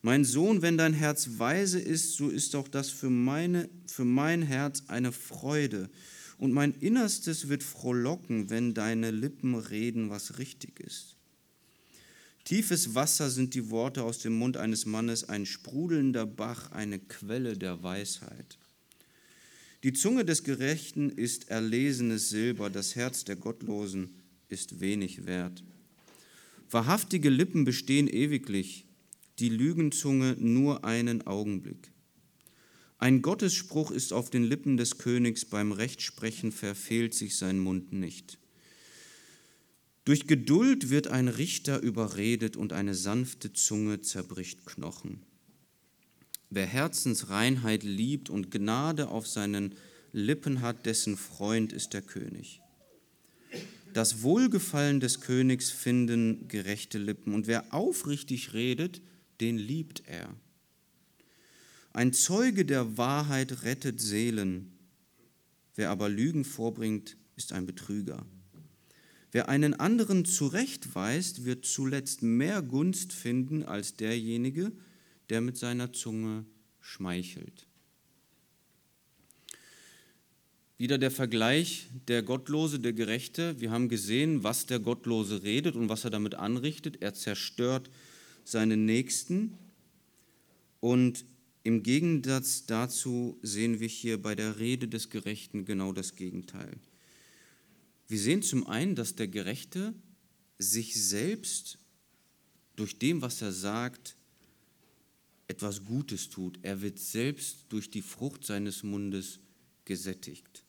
[0.02, 4.44] Mein Sohn, wenn dein Herz weise ist, so ist auch das für, meine, für mein
[4.44, 5.90] Herz eine Freude.
[6.38, 11.18] Und mein Innerstes wird frohlocken, wenn deine Lippen reden, was richtig ist.
[12.46, 17.58] Tiefes Wasser sind die Worte aus dem Mund eines Mannes, ein sprudelnder Bach, eine Quelle
[17.58, 18.58] der Weisheit.
[19.84, 24.10] Die Zunge des Gerechten ist erlesenes Silber, das Herz der Gottlosen
[24.48, 25.64] ist wenig wert.
[26.72, 28.88] Wahrhaftige Lippen bestehen ewiglich,
[29.38, 31.92] die Lügenzunge nur einen Augenblick.
[32.98, 38.40] Ein Gottesspruch ist auf den Lippen des Königs, beim Rechtsprechen verfehlt sich sein Mund nicht.
[40.06, 45.27] Durch Geduld wird ein Richter überredet und eine sanfte Zunge zerbricht Knochen.
[46.50, 49.76] Wer Herzensreinheit liebt und Gnade auf seinen
[50.14, 52.62] Lippen hat, dessen Freund ist der König.
[53.94, 59.02] Das Wohlgefallen des Königs finden gerechte Lippen, und wer aufrichtig redet,
[59.42, 60.36] den liebt er.
[61.94, 64.72] Ein Zeuge der Wahrheit rettet Seelen,
[65.76, 68.26] wer aber Lügen vorbringt, ist ein Betrüger.
[69.32, 74.87] Wer einen anderen zurechtweist, wird zuletzt mehr Gunst finden als derjenige, der
[75.42, 76.46] mit seiner Zunge
[76.80, 77.68] schmeichelt.
[80.78, 83.60] Wieder der Vergleich der Gottlose, der Gerechte.
[83.60, 87.02] Wir haben gesehen, was der Gottlose redet und was er damit anrichtet.
[87.02, 87.90] Er zerstört
[88.44, 89.58] seinen Nächsten.
[90.80, 91.26] Und
[91.64, 96.78] im Gegensatz dazu sehen wir hier bei der Rede des Gerechten genau das Gegenteil.
[98.08, 99.94] Wir sehen zum einen, dass der Gerechte
[100.60, 101.80] sich selbst
[102.76, 104.17] durch dem, was er sagt,
[105.48, 106.60] etwas Gutes tut.
[106.62, 109.40] Er wird selbst durch die Frucht seines Mundes
[109.86, 110.64] gesättigt.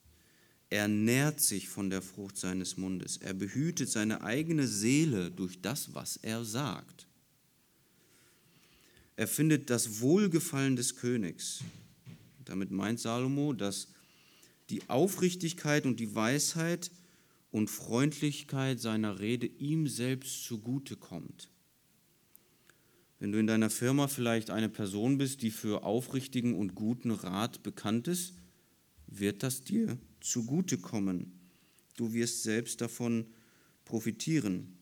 [0.69, 3.17] Er nährt sich von der Frucht seines Mundes.
[3.17, 7.07] Er behütet seine eigene Seele durch das, was er sagt.
[9.15, 11.61] Er findet das Wohlgefallen des Königs.
[12.45, 13.89] Damit meint Salomo, dass
[14.69, 16.91] die Aufrichtigkeit und die Weisheit
[17.51, 21.49] und Freundlichkeit seiner Rede ihm selbst zugute kommt.
[23.19, 27.63] Wenn du in deiner Firma vielleicht eine Person bist, die für aufrichtigen und guten Rat
[27.63, 28.33] bekannt ist,
[29.07, 31.39] wird das dir zugute kommen.
[31.97, 33.25] Du wirst selbst davon
[33.83, 34.77] profitieren.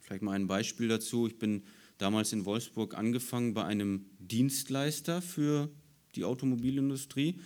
[0.00, 1.26] Vielleicht mal ein Beispiel dazu.
[1.26, 1.64] Ich bin
[1.98, 5.70] damals in Wolfsburg angefangen bei einem Dienstleister für
[6.14, 7.40] die Automobilindustrie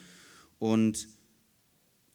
[0.58, 1.08] und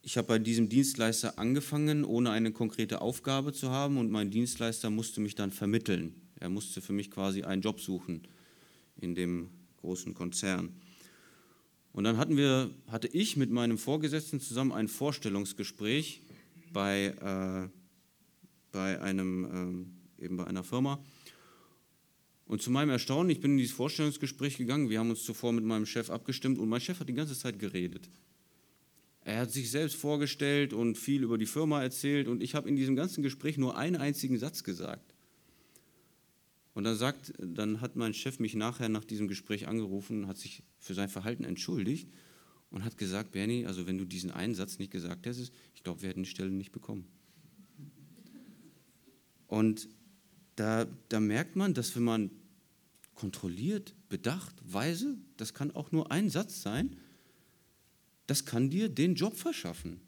[0.01, 4.91] ich habe bei diesem Dienstleister angefangen, ohne eine konkrete Aufgabe zu haben und mein Dienstleister
[4.91, 6.24] musste mich dann vermitteln.
[6.39, 8.21] Er musste für mich quasi einen Job suchen
[8.99, 9.49] in dem
[9.81, 10.69] großen Konzern.
[11.93, 16.21] Und dann hatten wir, hatte ich mit meinem Vorgesetzten zusammen ein Vorstellungsgespräch
[16.73, 17.69] bei, äh,
[18.71, 19.87] bei, einem,
[20.19, 20.99] äh, eben bei einer Firma.
[22.47, 25.63] Und zu meinem Erstaunen, ich bin in dieses Vorstellungsgespräch gegangen, wir haben uns zuvor mit
[25.63, 28.09] meinem Chef abgestimmt und mein Chef hat die ganze Zeit geredet.
[29.21, 32.75] Er hat sich selbst vorgestellt und viel über die Firma erzählt und ich habe in
[32.75, 35.14] diesem ganzen Gespräch nur einen einzigen Satz gesagt.
[36.75, 40.61] Und dann, sagt, dann hat mein Chef mich nachher nach diesem Gespräch angerufen, hat sich
[40.77, 42.09] für sein Verhalten entschuldigt
[42.69, 46.01] und hat gesagt, Bernie, also wenn du diesen einen Satz nicht gesagt hättest, ich glaube,
[46.01, 47.07] wir hätten die Stelle nicht bekommen.
[49.47, 49.87] Und
[50.57, 52.29] da, da merkt man, dass wenn man
[53.13, 56.97] kontrolliert, bedacht, weise, das kann auch nur ein Satz sein,
[58.27, 60.01] das kann dir den Job verschaffen.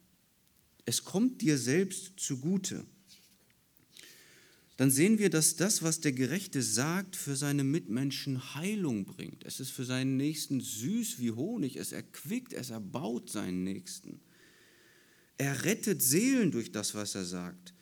[0.84, 2.86] Es kommt dir selbst zugute
[4.78, 9.44] dann sehen wir, dass das, was der Gerechte sagt, für seine Mitmenschen Heilung bringt.
[9.44, 14.20] Es ist für seinen Nächsten süß wie Honig, es erquickt, es erbaut seinen Nächsten.
[15.40, 17.74] Er rettet Seelen durch das, was er sagt.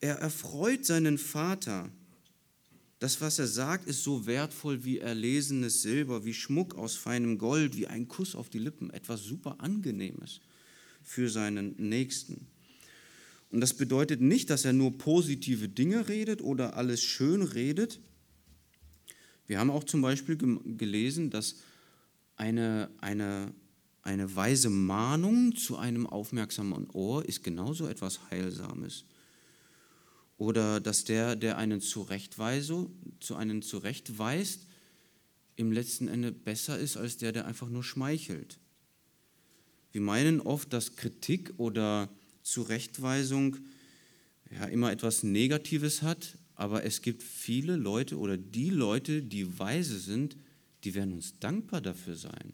[0.00, 1.90] Er erfreut seinen Vater.
[2.98, 7.76] Das, was er sagt, ist so wertvoll wie erlesenes Silber, wie Schmuck aus feinem Gold,
[7.76, 10.40] wie ein Kuss auf die Lippen, etwas super Angenehmes
[11.02, 12.46] für seinen Nächsten.
[13.52, 18.00] Und das bedeutet nicht, dass er nur positive Dinge redet oder alles schön redet.
[19.46, 21.56] Wir haben auch zum Beispiel gelesen, dass
[22.36, 23.52] eine, eine,
[24.02, 29.04] eine weise Mahnung zu einem aufmerksamen Ohr ist genauso etwas Heilsames.
[30.38, 32.88] Oder dass der, der einen zurechtweise,
[33.20, 34.66] zu einem zurechtweist,
[35.56, 38.58] im letzten Ende besser ist als der, der einfach nur schmeichelt.
[39.92, 42.08] Wir meinen oft, dass Kritik oder
[42.42, 43.56] Zurechtweisung
[44.50, 49.98] ja immer etwas Negatives hat, aber es gibt viele Leute oder die Leute, die weise
[49.98, 50.36] sind,
[50.84, 52.52] die werden uns dankbar dafür sein.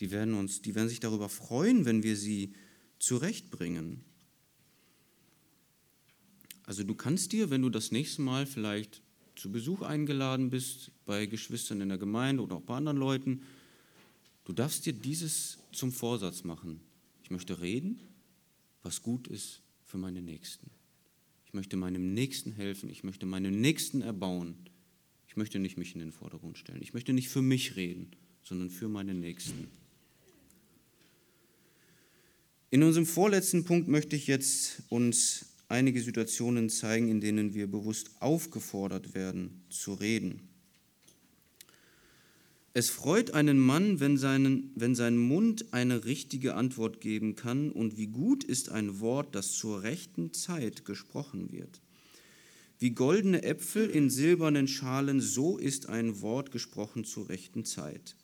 [0.00, 2.52] Die werden, uns, die werden sich darüber freuen, wenn wir sie
[2.98, 4.04] zurechtbringen.
[6.64, 9.00] Also du kannst dir, wenn du das nächste Mal vielleicht
[9.36, 13.42] zu Besuch eingeladen bist bei Geschwistern in der Gemeinde oder auch bei anderen Leuten,
[14.44, 16.80] du darfst dir dieses zum Vorsatz machen.
[17.22, 18.00] Ich möchte reden,
[18.86, 20.70] was gut ist für meine Nächsten.
[21.44, 24.54] Ich möchte meinem Nächsten helfen, ich möchte meinem Nächsten erbauen.
[25.26, 26.80] Ich möchte nicht mich in den Vordergrund stellen.
[26.82, 28.12] Ich möchte nicht für mich reden,
[28.44, 29.66] sondern für meine Nächsten.
[32.70, 38.10] In unserem vorletzten Punkt möchte ich jetzt uns einige Situationen zeigen, in denen wir bewusst
[38.20, 40.48] aufgefordert werden zu reden.
[42.78, 47.96] Es freut einen Mann, wenn, seinen, wenn sein Mund eine richtige Antwort geben kann, und
[47.96, 51.80] wie gut ist ein Wort, das zur rechten Zeit gesprochen wird.
[52.78, 58.14] Wie goldene Äpfel in silbernen Schalen, so ist ein Wort gesprochen zur rechten Zeit.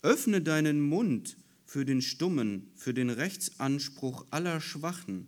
[0.00, 5.26] Öffne deinen Mund für den Stummen, für den Rechtsanspruch aller Schwachen,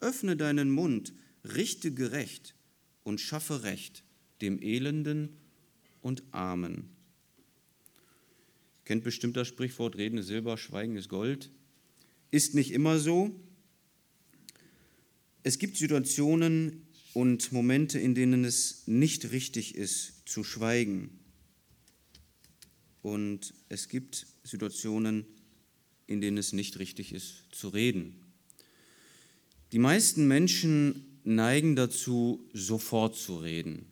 [0.00, 2.54] Öffne deinen Mund, richte gerecht
[3.02, 4.04] und schaffe Recht
[4.42, 5.38] dem Elenden
[6.02, 6.95] und Armen.
[8.86, 11.50] Kennt bestimmt das Sprichwort, Reden ist Silber, Schweigen ist Gold.
[12.30, 13.34] Ist nicht immer so.
[15.42, 21.18] Es gibt Situationen und Momente, in denen es nicht richtig ist, zu schweigen.
[23.02, 25.26] Und es gibt Situationen,
[26.06, 28.14] in denen es nicht richtig ist, zu reden.
[29.72, 33.86] Die meisten Menschen neigen dazu, sofort zu reden.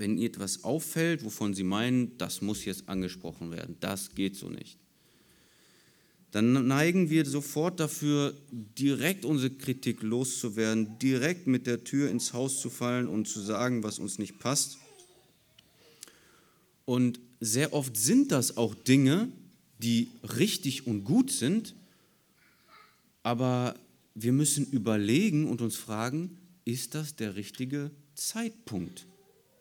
[0.00, 4.48] Wenn ihnen etwas auffällt, wovon sie meinen, das muss jetzt angesprochen werden, das geht so
[4.48, 4.78] nicht,
[6.30, 12.62] dann neigen wir sofort dafür, direkt unsere Kritik loszuwerden, direkt mit der Tür ins Haus
[12.62, 14.78] zu fallen und zu sagen, was uns nicht passt.
[16.86, 19.28] Und sehr oft sind das auch Dinge,
[19.80, 21.74] die richtig und gut sind,
[23.22, 23.74] aber
[24.14, 29.04] wir müssen überlegen und uns fragen, ist das der richtige Zeitpunkt,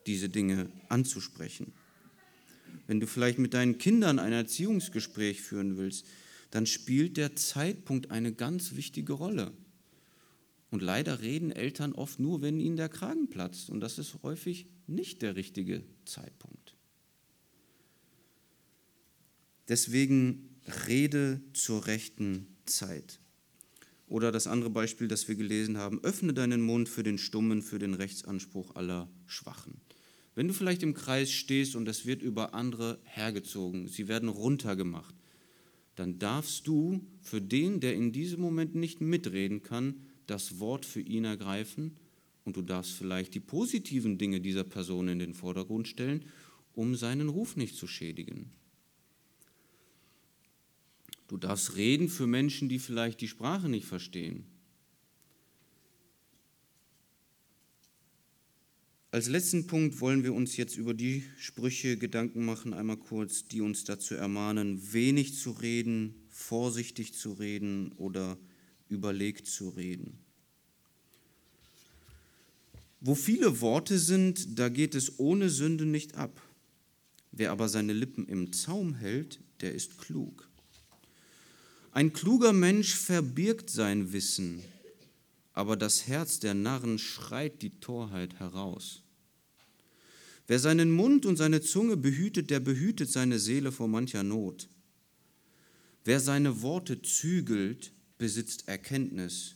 [0.05, 1.73] diese Dinge anzusprechen?
[2.87, 6.05] Wenn du vielleicht mit deinen Kindern ein Erziehungsgespräch führen willst,
[6.51, 9.51] dann spielt der Zeitpunkt eine ganz wichtige Rolle.
[10.71, 13.69] Und leider reden Eltern oft nur, wenn ihnen der Kragen platzt.
[13.69, 16.75] Und das ist häufig nicht der richtige Zeitpunkt.
[19.67, 23.19] Deswegen rede zur rechten Zeit.
[24.07, 27.77] Oder das andere Beispiel, das wir gelesen haben, öffne deinen Mund für den Stummen, für
[27.77, 29.79] den Rechtsanspruch aller Schwachen.
[30.39, 35.13] Wenn du vielleicht im Kreis stehst und es wird über andere hergezogen, sie werden runtergemacht,
[35.95, 39.95] dann darfst du für den, der in diesem Moment nicht mitreden kann,
[40.27, 41.97] das Wort für ihn ergreifen
[42.45, 46.23] und du darfst vielleicht die positiven Dinge dieser Person in den Vordergrund stellen,
[46.73, 48.49] um seinen Ruf nicht zu schädigen.
[51.27, 54.45] Du darfst reden für Menschen, die vielleicht die Sprache nicht verstehen.
[59.11, 63.59] Als letzten Punkt wollen wir uns jetzt über die Sprüche Gedanken machen, einmal kurz, die
[63.59, 68.37] uns dazu ermahnen, wenig zu reden, vorsichtig zu reden oder
[68.87, 70.19] überlegt zu reden.
[73.01, 76.39] Wo viele Worte sind, da geht es ohne Sünde nicht ab.
[77.31, 80.47] Wer aber seine Lippen im Zaum hält, der ist klug.
[81.91, 84.61] Ein kluger Mensch verbirgt sein Wissen,
[85.59, 89.03] aber das Herz der Narren schreit die Torheit heraus.
[90.47, 94.69] Wer seinen Mund und seine Zunge behütet, der behütet seine Seele vor mancher Not.
[96.05, 99.55] Wer seine Worte zügelt, besitzt Erkenntnis,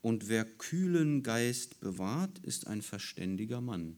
[0.00, 3.96] und wer kühlen Geist bewahrt, ist ein verständiger Mann.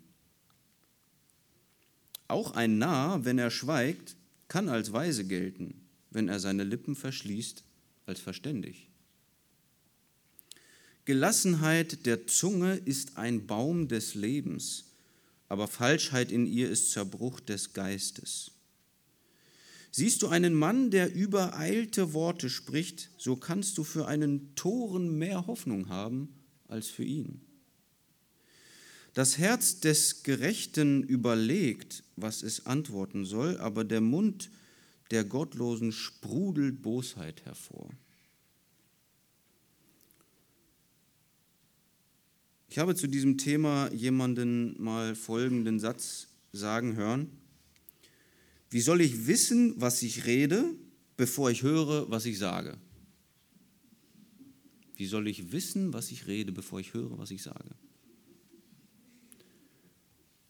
[2.26, 4.16] Auch ein Narr, wenn er schweigt,
[4.48, 7.64] kann als weise gelten wenn er seine Lippen verschließt,
[8.06, 8.87] als verständig.
[11.08, 14.84] Gelassenheit der Zunge ist ein Baum des Lebens,
[15.48, 18.50] aber Falschheit in ihr ist Zerbruch des Geistes.
[19.90, 25.46] Siehst du einen Mann, der übereilte Worte spricht, so kannst du für einen Toren mehr
[25.46, 26.28] Hoffnung haben
[26.68, 27.40] als für ihn.
[29.14, 34.50] Das Herz des Gerechten überlegt, was es antworten soll, aber der Mund
[35.10, 37.88] der Gottlosen sprudelt Bosheit hervor.
[42.68, 47.30] Ich habe zu diesem Thema jemanden mal folgenden Satz sagen hören.
[48.70, 50.64] Wie soll ich wissen, was ich rede,
[51.16, 52.76] bevor ich höre, was ich sage?
[54.96, 57.70] Wie soll ich wissen, was ich rede, bevor ich höre, was ich sage?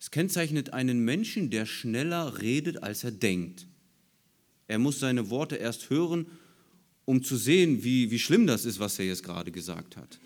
[0.01, 3.67] Es kennzeichnet einen Menschen, der schneller redet, als er denkt.
[4.67, 6.27] Er muss seine Worte erst hören,
[7.05, 10.19] um zu sehen, wie, wie schlimm das ist, was er jetzt gerade gesagt hat.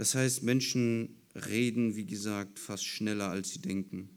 [0.00, 4.08] Das heißt, Menschen reden, wie gesagt, fast schneller, als sie denken.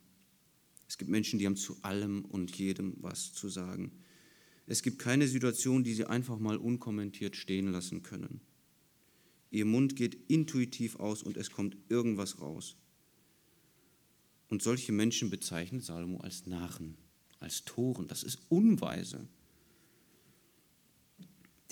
[0.87, 3.91] Es gibt Menschen, die haben zu allem und jedem was zu sagen.
[4.65, 8.39] Es gibt keine Situation, die sie einfach mal unkommentiert stehen lassen können.
[9.51, 12.77] Ihr Mund geht intuitiv aus und es kommt irgendwas raus.
[14.47, 16.95] Und solche Menschen bezeichnet Salomo als Narren,
[17.39, 18.07] als Toren.
[18.07, 19.27] Das ist unweise.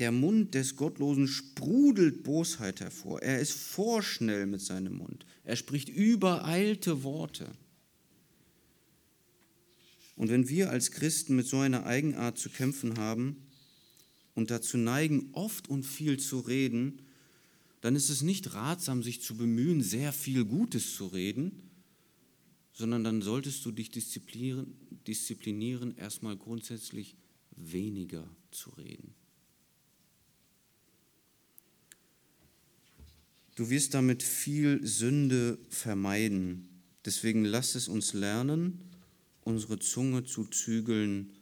[0.01, 3.21] Der Mund des Gottlosen sprudelt Bosheit hervor.
[3.21, 5.27] Er ist vorschnell mit seinem Mund.
[5.43, 7.51] Er spricht übereilte Worte.
[10.15, 13.43] Und wenn wir als Christen mit so einer Eigenart zu kämpfen haben
[14.33, 17.03] und dazu neigen, oft und viel zu reden,
[17.81, 21.69] dann ist es nicht ratsam, sich zu bemühen, sehr viel Gutes zu reden,
[22.73, 24.73] sondern dann solltest du dich disziplinieren,
[25.05, 27.15] disziplinieren erstmal grundsätzlich
[27.55, 29.20] weniger zu reden.
[33.61, 36.67] Du wirst damit viel Sünde vermeiden.
[37.05, 38.89] Deswegen lass es uns lernen,
[39.41, 41.35] unsere Zunge zu zügeln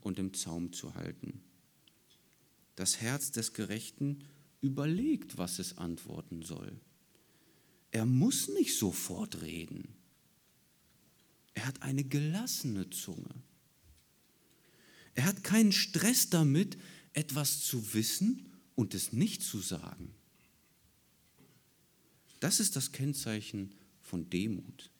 [0.00, 1.42] und im Zaum zu halten.
[2.76, 4.22] Das Herz des Gerechten
[4.60, 6.80] überlegt, was es antworten soll.
[7.90, 9.96] Er muss nicht sofort reden.
[11.54, 13.34] Er hat eine gelassene Zunge.
[15.16, 16.78] Er hat keinen Stress damit,
[17.14, 20.14] etwas zu wissen und es nicht zu sagen.
[22.44, 23.72] Das ist das Kennzeichen
[24.02, 24.90] von Demut.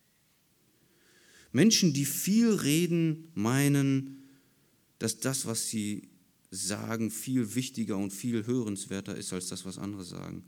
[1.53, 4.23] Menschen, die viel reden, meinen,
[4.99, 6.09] dass das, was sie
[6.51, 10.43] sagen, viel wichtiger und viel hörenswerter ist als das, was andere sagen.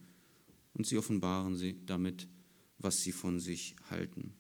[0.73, 2.29] Und sie offenbaren sie damit,
[2.79, 4.33] was sie von sich halten.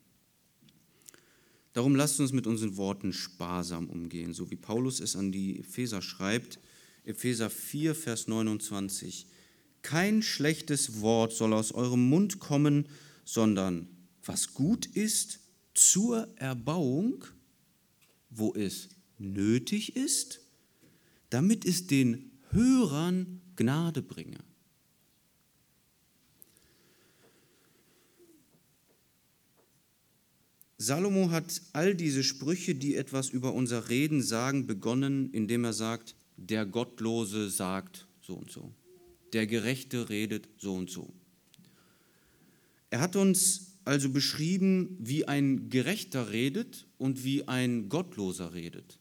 [1.74, 6.00] Darum lasst uns mit unseren Worten sparsam umgehen, so wie Paulus es an die Epheser
[6.00, 6.58] schreibt,
[7.04, 9.26] Epheser 4, Vers 29.
[9.86, 12.88] Kein schlechtes Wort soll aus eurem Mund kommen,
[13.24, 13.86] sondern
[14.24, 15.38] was gut ist,
[15.74, 17.24] zur Erbauung,
[18.28, 20.40] wo es nötig ist,
[21.30, 24.38] damit es den Hörern Gnade bringe.
[30.78, 36.16] Salomo hat all diese Sprüche, die etwas über unser Reden sagen, begonnen, indem er sagt,
[36.36, 38.74] der Gottlose sagt so und so,
[39.36, 41.12] der Gerechte redet so und so.
[42.88, 48.98] Er hat uns also beschrieben, wie ein Gerechter redet und wie ein Gottloser redet.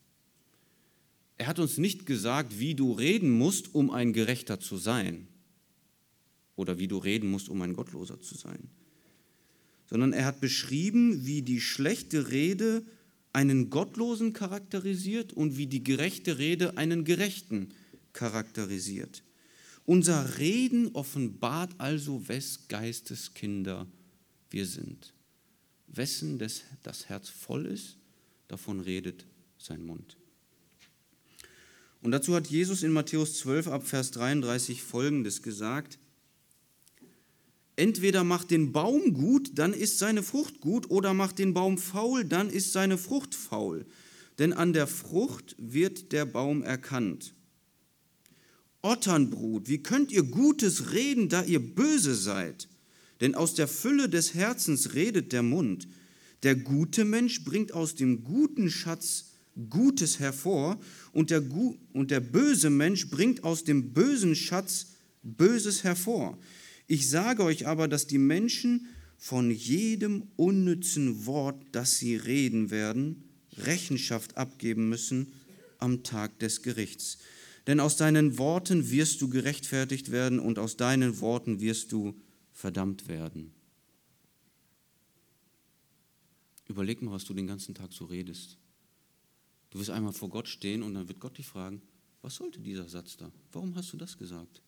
[1.37, 5.29] Er hat uns nicht gesagt, wie du reden musst, um ein Gerechter zu sein
[6.57, 8.69] oder wie du reden musst, um ein Gottloser zu sein,
[9.85, 12.83] sondern er hat beschrieben, wie die schlechte Rede
[13.31, 17.69] einen Gottlosen charakterisiert und wie die gerechte Rede einen Gerechten
[18.11, 19.24] charakterisiert.
[19.85, 23.87] Unser Reden offenbart also, wes Geistes Kinder
[24.49, 25.13] wir sind.
[25.87, 27.97] Wessen des, das Herz voll ist,
[28.47, 29.25] davon redet
[29.57, 30.17] sein Mund.
[32.01, 35.97] Und dazu hat Jesus in Matthäus 12 ab Vers 33 folgendes gesagt.
[37.75, 42.23] Entweder macht den Baum gut, dann ist seine Frucht gut, oder macht den Baum faul,
[42.23, 43.85] dann ist seine Frucht faul.
[44.39, 47.33] Denn an der Frucht wird der Baum erkannt.
[48.85, 52.67] Otternbrut, wie könnt ihr Gutes reden, da ihr böse seid?
[53.19, 55.87] Denn aus der Fülle des Herzens redet der Mund.
[56.43, 59.31] Der gute Mensch bringt aus dem guten Schatz
[59.69, 60.79] Gutes hervor
[61.13, 61.41] und der,
[61.93, 64.87] und der böse Mensch bringt aus dem bösen Schatz
[65.23, 66.37] Böses hervor.
[66.85, 73.23] Ich sage euch aber, dass die Menschen von jedem unnützen Wort, das sie reden werden,
[73.57, 75.33] Rechenschaft abgeben müssen
[75.79, 77.17] am Tag des Gerichts.
[77.67, 82.15] Denn aus deinen Worten wirst du gerechtfertigt werden und aus deinen Worten wirst du
[82.51, 83.53] verdammt werden.
[86.67, 88.57] Überleg mal, was du den ganzen Tag so redest.
[89.71, 91.81] Du wirst einmal vor Gott stehen und dann wird Gott dich fragen,
[92.21, 93.31] was sollte dieser Satz da?
[93.51, 94.61] Warum hast du das gesagt?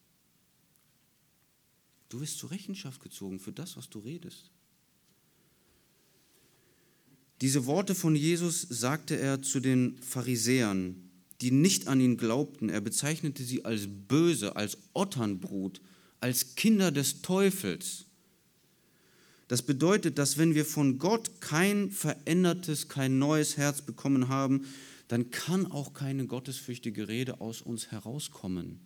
[2.10, 4.52] Du wirst zur Rechenschaft gezogen für das, was du redest.
[7.42, 11.07] Diese Worte von Jesus sagte er zu den Pharisäern,
[11.42, 12.70] die nicht an ihn glaubten.
[12.70, 15.82] Er bezeichnete sie als böse, als Otternbrut,
[16.20, 18.06] als Kinder des Teufels.
[19.48, 24.66] Das bedeutet, dass wenn wir von Gott kein verändertes, kein neues Herz bekommen haben,
[25.08, 28.80] dann kann auch keine gottesfürchtige Rede aus uns herauskommen.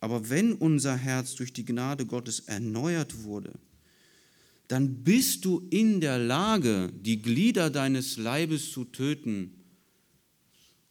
[0.00, 3.52] Aber wenn unser Herz durch die Gnade Gottes erneuert wurde,
[4.68, 9.59] dann bist du in der Lage, die Glieder deines Leibes zu töten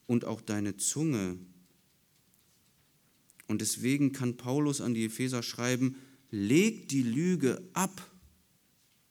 [0.10, 1.38] und auch deine Zunge.
[3.46, 5.98] Und deswegen kann Paulus an die Epheser schreiben,
[6.32, 8.12] legt die Lüge ab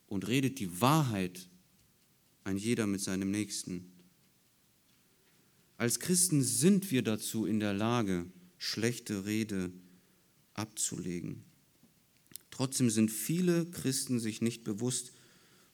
[0.09, 1.49] und redet die Wahrheit,
[2.42, 3.92] ein jeder mit seinem Nächsten.
[5.76, 8.26] Als Christen sind wir dazu in der Lage,
[8.57, 9.70] schlechte Rede
[10.55, 11.44] abzulegen.
[12.51, 15.12] Trotzdem sind viele Christen sich nicht bewusst,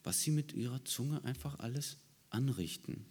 [0.03, 1.97] was sie mit ihrer Zunge einfach alles
[2.29, 3.07] anrichten.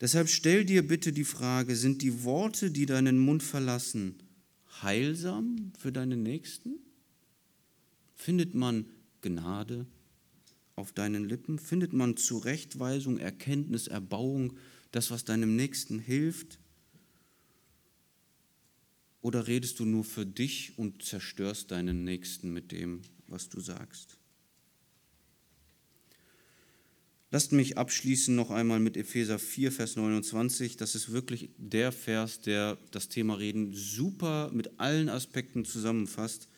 [0.00, 4.16] Deshalb stell dir bitte die Frage, sind die Worte, die deinen Mund verlassen,
[4.82, 6.78] heilsam für deinen Nächsten?
[8.14, 8.86] Findet man
[9.22, 9.86] Gnade
[10.74, 11.58] auf deinen Lippen?
[11.58, 14.58] Findet man Zurechtweisung, Erkenntnis, Erbauung,
[14.92, 16.58] das, was deinem Nächsten hilft?
[19.22, 24.15] Oder redest du nur für dich und zerstörst deinen Nächsten mit dem, was du sagst?
[27.30, 30.76] Lasst mich abschließen noch einmal mit Epheser 4, Vers 29.
[30.76, 36.48] Das ist wirklich der Vers, der das Thema Reden super mit allen Aspekten zusammenfasst.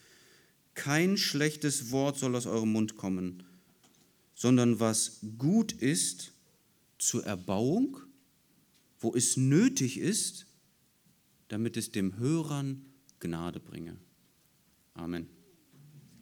[0.75, 3.45] Kein schlechtes Wort soll aus eurem Mund kommen,
[4.35, 6.33] sondern was gut ist
[6.99, 7.97] zur Erbauung,
[9.01, 10.47] wo es nötig ist,
[11.49, 12.85] damit es dem Hörern
[13.21, 13.97] Gnade bringe.
[14.95, 15.38] Amen.